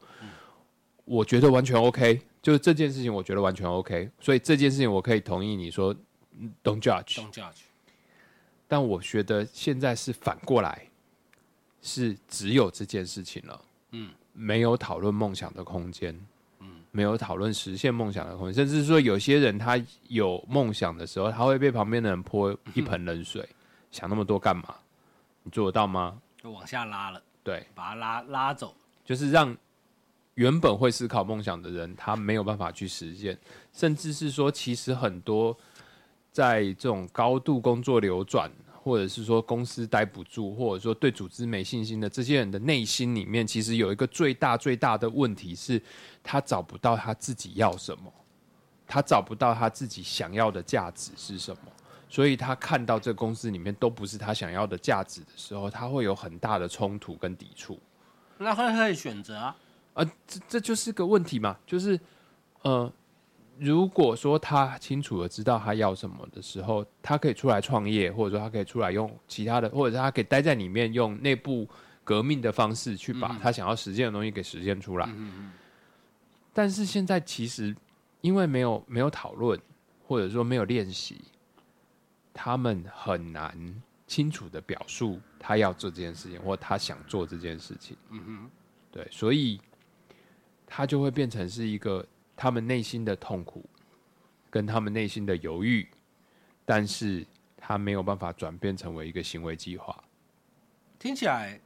[1.07, 4.11] 我觉得完全 OK，就是这件事情，我觉得完全 OK。
[4.21, 5.97] 所以这件事情我可以同意你说
[6.39, 7.15] 嗯，Don't judge。
[7.15, 7.63] don't judge，
[8.69, 10.89] 但我觉得现在是反过来，
[11.81, 13.61] 是只有这件事情了，
[13.93, 16.15] 嗯，没有讨论梦想的空间，
[16.59, 23.49] 嗯，没有讨论实现梦想的空间，甚至是说有些人他有梦想的时候，他会被旁边的人泼一盆冷水，
[23.93, 24.75] 想那么多干嘛？
[25.45, 26.21] 你做得到吗？
[26.43, 28.75] 就往下拉了，对，把他拉拉走。
[29.05, 29.57] 就是让
[30.37, 33.37] 原本会思考梦想的人，他没有办法去实现，
[33.73, 35.57] 甚至是说，其实很多
[36.31, 38.51] 在这种高度工作流转，
[38.83, 45.81] 或者是说公司待不住，或者说对组织没信心的这些人的内心里面，其实有一个最大最大的问题是，
[46.23, 48.13] 他找不到他自己要什么，
[48.87, 51.61] 他找不到他自己想要的价值是什么。
[52.11, 57.81] 所以他看到这公司里面都不是他想要的价值的时候，他会有很大的冲突跟抵触。
[58.39, 59.57] 那他可以选择啊，
[59.97, 61.99] 啊，这这就是个问题嘛，就是
[62.63, 62.93] 呃，
[63.59, 71.67] 如果说他清楚的知道他要什么的时候，他可以出来创业，或者说他可以出来用其他的，或者是他可以待在里面用内部
[72.05, 75.09] 革命的方式去把他想要实现的东西给实现出来。
[76.53, 77.75] 但是现在其实
[78.21, 79.59] 因为没有没有讨论，
[80.07, 81.23] 或者说没有练习，
[82.35, 87.97] 他们很难清楚的表述他要做这件事情，或他想做这件事情。
[88.11, 88.51] 嗯哼，
[88.93, 89.59] 对，所以
[90.67, 92.05] 他就会变成是一个
[92.35, 93.65] 他们内心的痛苦，
[94.51, 95.89] 跟他们内心的犹豫，
[96.65, 97.25] 但是
[97.57, 100.03] 他没有办法转变成为一个行为计划。
[100.99, 101.61] 听起来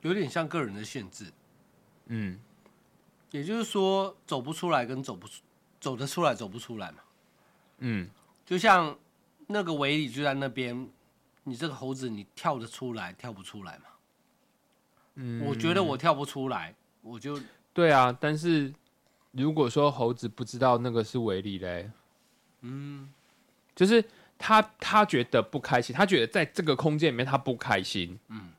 [0.00, 1.30] 有点像个人的限制，
[2.06, 2.40] 嗯，
[3.30, 5.42] 也就是说走不出来跟走不出
[5.80, 6.98] 走得出来走不出来嘛。
[7.78, 8.08] 嗯，
[8.46, 8.96] 就像
[9.46, 10.88] 那个围里就在那边，
[11.44, 13.84] 你这个猴子你跳得出来跳不出来嘛？
[15.16, 17.38] 嗯，我觉得我跳不出来，我就
[17.72, 18.16] 对啊。
[18.20, 18.72] 但是
[19.32, 21.90] 如果说猴子不知道那个是围篱嘞，
[22.62, 23.08] 嗯，
[23.74, 24.04] 就是
[24.38, 28.50] 他他觉得不开心，他觉得在这个空间里面他不开心，嗯，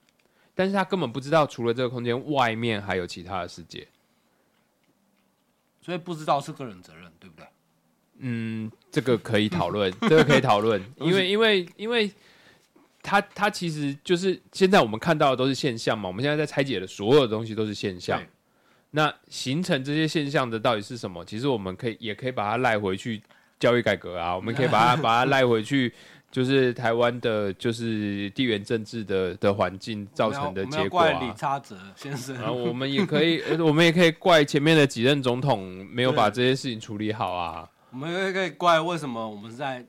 [0.53, 3.87] 但是他根本不知道除了这个空间外面还有其他的世界。
[5.83, 7.45] 所以不知道是个人责任，对不对？
[8.19, 12.11] 嗯，这个可以讨论，这个可以讨论， 因为因为因为
[13.03, 18.21] 他他其实就是现在我们看到的都是现象嘛，我们现在在拆解的所有的东西都是现象。
[18.91, 21.23] 那形成这些现象的到底是什么？
[21.23, 23.21] 其实我们可以也可以把它赖回去
[23.57, 25.93] 教育改革啊，我们可以把它 把它赖回去，
[26.29, 31.33] 就是台湾的，就是地缘政治的的环境造成的结果怪李啊。
[31.37, 32.35] 差泽先生。
[32.35, 37.65] 然后我们也可以，呃我们也可以怪前面的几任总统没有把这些事情处理好啊。
[37.91, 39.85] 我们也可以怪为什么我们在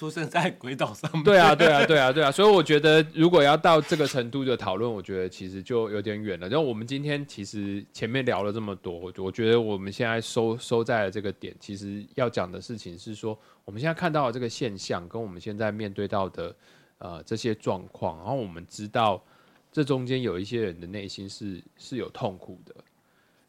[0.00, 1.22] 出生在鬼岛上面。
[1.22, 6.48] 对啊，对啊，对啊，对啊，所以我觉得，如果要到这个程度的讨论，我觉得其实就有点远了。
[6.48, 16.56] 然后我们今天其实前面聊了这么多，我觉得我们现在收收在了这个点，其实要讲的事情是说，我们现在看到的这个现象，跟我们现在面对到的
[16.96, 19.22] 呃这些状况，然后我们知道
[19.70, 22.74] 这中间有一些人的内心是是有痛苦的。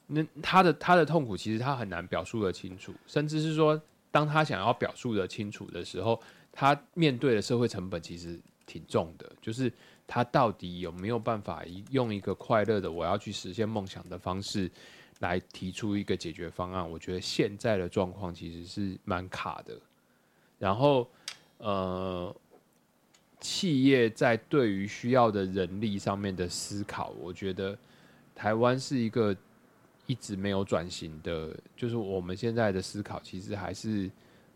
[0.07, 3.81] 那他的他的痛苦，其实他很难表述的清楚，甚至是说，
[4.11, 6.21] 当他想要表述的清楚的时候，
[6.51, 9.71] 他面对的社会成本其实挺重的，就是
[10.05, 14.69] 他到底有没有办法用一个快乐的我要去实现梦想的方式
[15.19, 16.89] 来提出一个解决方案？
[16.89, 19.77] 我觉得现在的状况其实是蛮卡的。
[20.59, 21.07] 然后，
[21.57, 22.35] 呃，
[23.39, 27.77] 企业在对于需要的人力上面的思考，我觉得
[28.35, 29.35] 台湾是一个
[30.05, 34.09] 一直没有转型的，就是我们现在的思考其实还是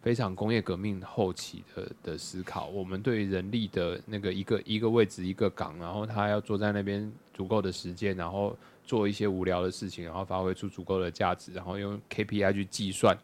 [0.05, 2.67] 非常工业革命后期的的思考。
[2.67, 13.17] 我们对于人力的那个一个一个位置一个岗，然后他要坐在那边足够的时间，然后做一些无聊的事情，然后发挥出足够的价值，然后用 KPI 去计算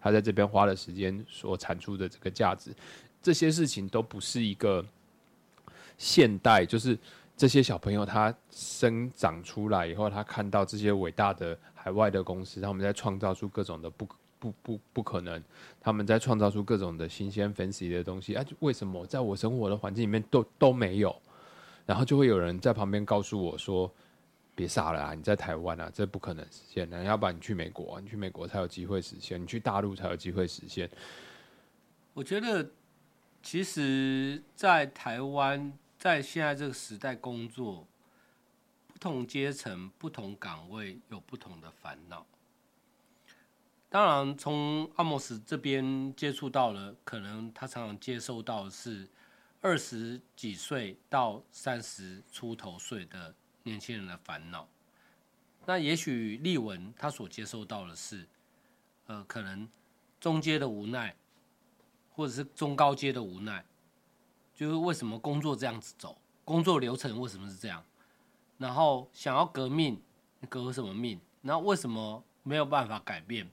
[0.00, 2.74] 他在这边花的时间所产出的这个价值，
[3.22, 4.82] 这些事情都不是一个
[5.98, 6.98] 现代，就是
[7.36, 14.08] 这些小朋友他生长出来以后，他看到这些伟大的海外的公司，他们在创造出各种的不
[14.42, 15.40] 不不不可能，
[15.80, 21.14] 他们在创造出各种的新鲜 fancy 的东西，啊，为什么在我生活的环境里面都都没有？
[21.86, 23.88] 然后就会有人在旁边告诉我说
[24.56, 30.90] ：“别傻了啊，你在台湾啊，这不可能实现的，要不然你去美国，你去美国才有机会实现，你去大陆才有机会实现。”
[32.12, 32.68] 我觉得，
[33.44, 37.86] 其实，在台湾，在现在这个时代工作，
[38.88, 42.26] 不同阶层、不同岗位有不同的烦恼。
[43.92, 49.06] 当然，从阿莫斯这边接触到了，可能他常常接受到的是
[49.60, 53.34] 二十几岁到三十出头岁的
[53.64, 54.66] 年轻人的烦恼。
[55.66, 58.26] 那也许立文他所接受到的是，
[59.08, 59.68] 呃，可能
[60.18, 61.14] 中阶的无奈，
[62.14, 63.62] 或者是中高阶的无奈，
[64.54, 66.16] 就是为什么工作这样子走，
[66.46, 67.84] 工作流程为什么是这样，
[68.56, 70.00] 然后想要革命，
[70.48, 71.20] 革什么命？
[71.42, 73.46] 然后为什么没有办法改变？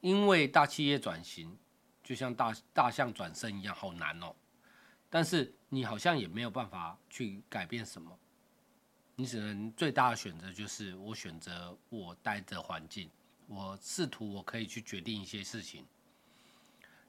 [0.00, 1.56] 因为大企业转型
[2.02, 4.34] 就像大大象转身一样，好难哦。
[5.08, 8.16] 但是你好像也没有办法去改变什么，
[9.16, 13.10] 你只能最大的选择就是我选择我待的环境，
[13.48, 15.84] 我试图我可以去决定一些事情。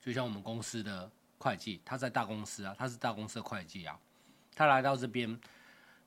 [0.01, 3.99] 就像我们公司的会计，他在大公司啊，他是大公司的会计啊，
[4.55, 5.39] 他来到这边，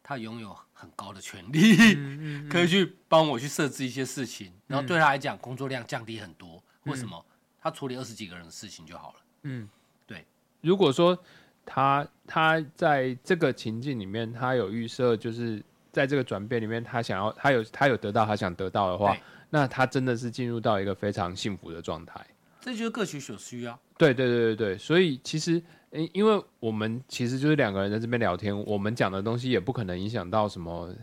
[0.03, 1.77] 他拥有很高的权利，
[2.51, 6.61] 可以去帮我去设置一些事情，然后对他来讲，工作量降低很多。
[6.85, 7.25] 为什么？
[7.61, 9.15] 他处理二十几个人的事情就好了。
[9.43, 9.69] 嗯，
[10.07, 10.25] 对
[10.61, 11.19] 如果说
[11.65, 15.63] 他他在这个情境里面，他有预设，就是
[15.93, 19.17] 在这个转变里面，他想要他有他有得到他想得到的话，
[19.51, 22.25] 那他真的是进入到一个非常幸福的状态。
[22.61, 23.79] 这就是各取所需啊。
[23.97, 30.95] 对对对对对，所以其实，因因为我们其实就是两个人在这边聊天，我们讲的东西也不可能影响到什么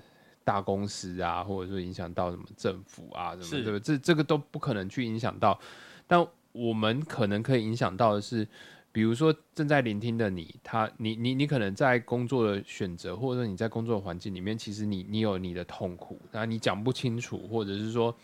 [0.43, 3.79] 大公司啊，或者说影响到什么政府啊，什么？
[3.79, 5.59] 这这个都不可能去影响到，
[6.07, 8.47] 但我们可能可以影响到的是，
[8.91, 18.15] 比如说正在聆听的你，他你你你可能在工作的选择，或者说你在工作环境里面，其实你你有你的痛苦，然后你讲不清楚，或者是说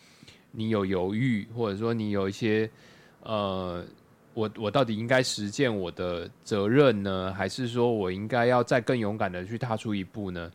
[0.50, 2.70] 你有犹豫，或者说你有一些
[3.22, 3.84] 呃。
[4.34, 10.48] 我我到底应该实践我的责任呢，还是说我应该要再更勇敢的去踏出一步呢？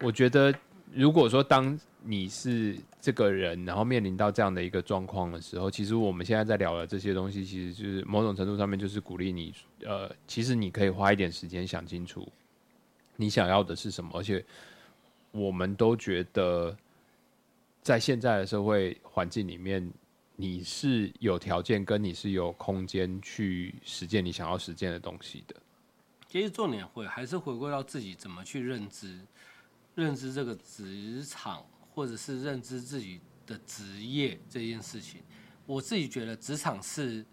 [0.00, 0.52] 我觉得，
[0.92, 9.52] 如果说当你是这个人，然后面临到这样的一个状况的时候，其实我们现在在聊的这些东西，其实就是某种程度上面就是鼓励你，
[9.84, 12.26] 呃，其实你可以花一点时间想清楚
[13.16, 14.44] 你想要的是什么，而且
[15.32, 16.76] 我们都觉得
[17.82, 19.92] 在现在的社会环境里面，
[20.36, 25.56] 你是有条件跟你是有空间去实践你想要实践的东西的。
[26.28, 29.18] 其实重点会还是回归到自己怎么去认知，
[30.04, 35.20] 认知这个职场，或者是认知自己的职业这件事情。
[35.66, 37.26] 我自己觉得职场是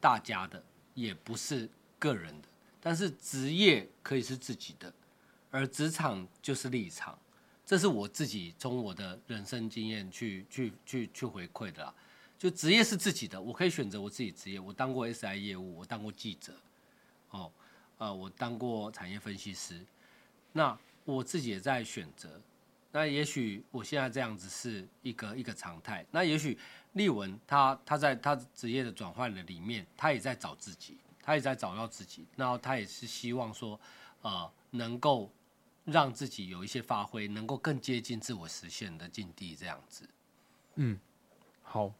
[0.00, 1.66] 大家的，也不是
[1.98, 2.48] 个人的，
[2.78, 4.92] 但是职业可以是自己的，
[5.50, 7.18] 而职场就是立场。
[7.64, 11.94] 这是我自己从我的人生经验去去去去回馈的啦。
[12.38, 14.60] 就职业是自己的，我可以选择我自己职业。
[14.60, 16.52] 我当过 SI 业务，我当过记者，
[17.30, 17.50] 哦。
[17.96, 19.80] 呃，我当过产业分析师，
[20.52, 22.40] 那我自己也在选择。
[22.92, 26.04] 那也许我现在这样子是一个一个常态。
[26.10, 26.56] 那也许
[26.92, 32.26] 丽文他他在他职业的转换的里面，他也在找自己，他也在找到自己。
[32.36, 33.78] 然后他也是希望说，
[34.22, 35.30] 呃，能够
[35.84, 40.08] 让自己有一些发挥，能够更接近自我实现的境地，这样子。
[40.76, 40.98] 嗯，
[41.62, 41.92] 好，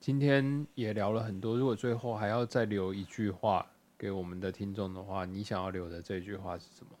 [0.00, 1.56] 今天也聊了很多。
[1.56, 3.66] 如果最后还要再留一句话。
[3.98, 6.92] 给我们的听众的话，你想要留的这句话是什么？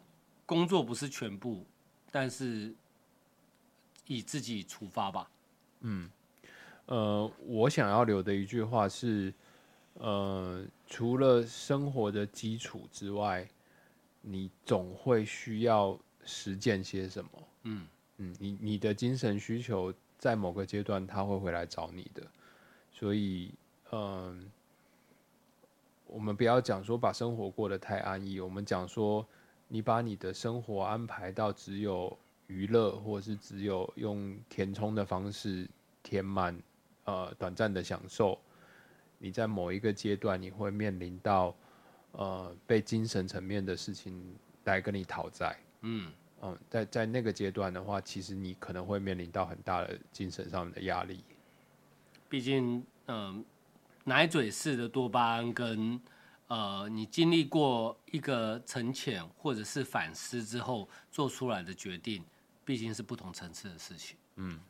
[0.46, 1.66] 工作不是全部，
[2.10, 2.72] 但是
[4.06, 5.28] 以自己出发吧。
[5.80, 6.08] 嗯，
[6.86, 9.34] 呃，我想要留的一句话是，
[9.94, 13.46] 呃，除了生活的基础之外，
[14.22, 17.30] 你总会需要实践些什么。
[17.64, 17.86] 嗯
[18.18, 22.22] 嗯，你你的精神需求在某个阶段他会回来找你的，
[22.92, 23.52] 所以，
[23.90, 24.50] 嗯。
[26.08, 29.26] 我们不要讲说把生活过得太安逸，我们讲说
[29.68, 35.68] 你把你的生活安排到只有娱乐，或者是只有用填充的方式
[36.02, 36.56] 填满，
[37.04, 38.38] 呃，短暂的享受。
[39.18, 41.54] 你在某一个阶段，你会面临到
[42.12, 44.22] 呃被精神层面的事情
[44.64, 45.56] 来跟你讨债。
[45.82, 46.12] 嗯
[46.42, 51.24] 嗯，在在那个阶段的话，其实你可能会面临到很大的精神上面的压力。
[52.28, 53.44] 毕竟，嗯。
[54.08, 56.00] 奶嘴式的多巴胺跟
[56.48, 62.22] 呃，你经历过一个沉潜或者是反思之后做出来的决定，
[62.64, 64.16] 毕竟是不同层次的事情。
[64.36, 64.60] 嗯，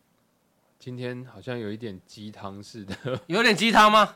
[0.78, 2.96] 今天好像有一点鸡汤似的，
[3.28, 4.14] 有点鸡汤吗？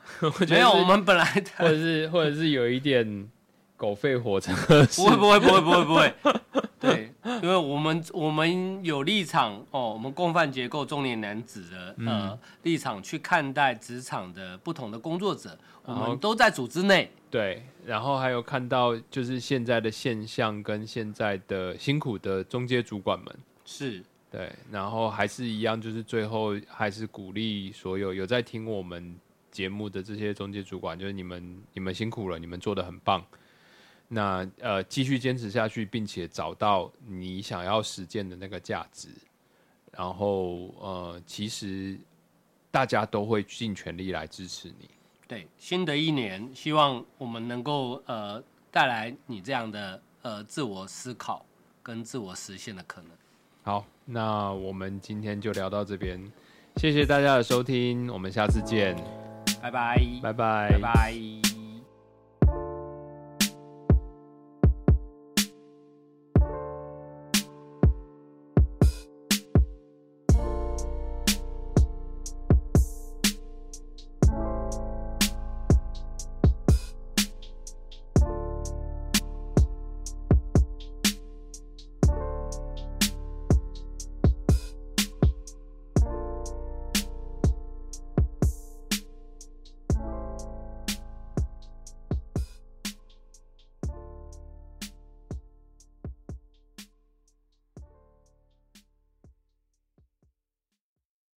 [0.49, 1.25] 没有，我们本来
[1.59, 3.31] 或者是或者是有一点
[3.77, 4.55] 狗吠火车，
[4.97, 6.15] 不会不会不会不会不会。
[6.81, 7.13] 对，
[7.43, 17.11] 因为我们我们有立场哦，我们共犯结构中年男子的呃立场去看待职场的不同的工作者，我们都在组织内。
[17.31, 29.15] 对，然后还有看到就是现在的现象跟现在的辛苦的中介主管们是对，然后还是一样，就是最后还是鼓励所有有在听我们
[29.51, 33.23] 节目的这些中介主管，就是你们你们辛苦了，你们做的很棒。
[34.13, 39.09] 那呃，继续坚持下去，并且找到你想要实践的那个价值，
[39.93, 41.97] 然后呃，其实
[42.73, 44.91] 大家都会尽全力来支持你。
[45.29, 48.43] 对，新的一年，希望我们能够呃
[48.73, 51.47] 带来你这样的呃自我思考
[51.81, 53.11] 跟自我实现的可能。
[53.63, 56.21] 好，那我们今天就聊到这边，
[56.79, 58.97] 谢谢大家的收听，我们下次见，
[59.63, 61.50] 拜拜，拜拜，拜拜。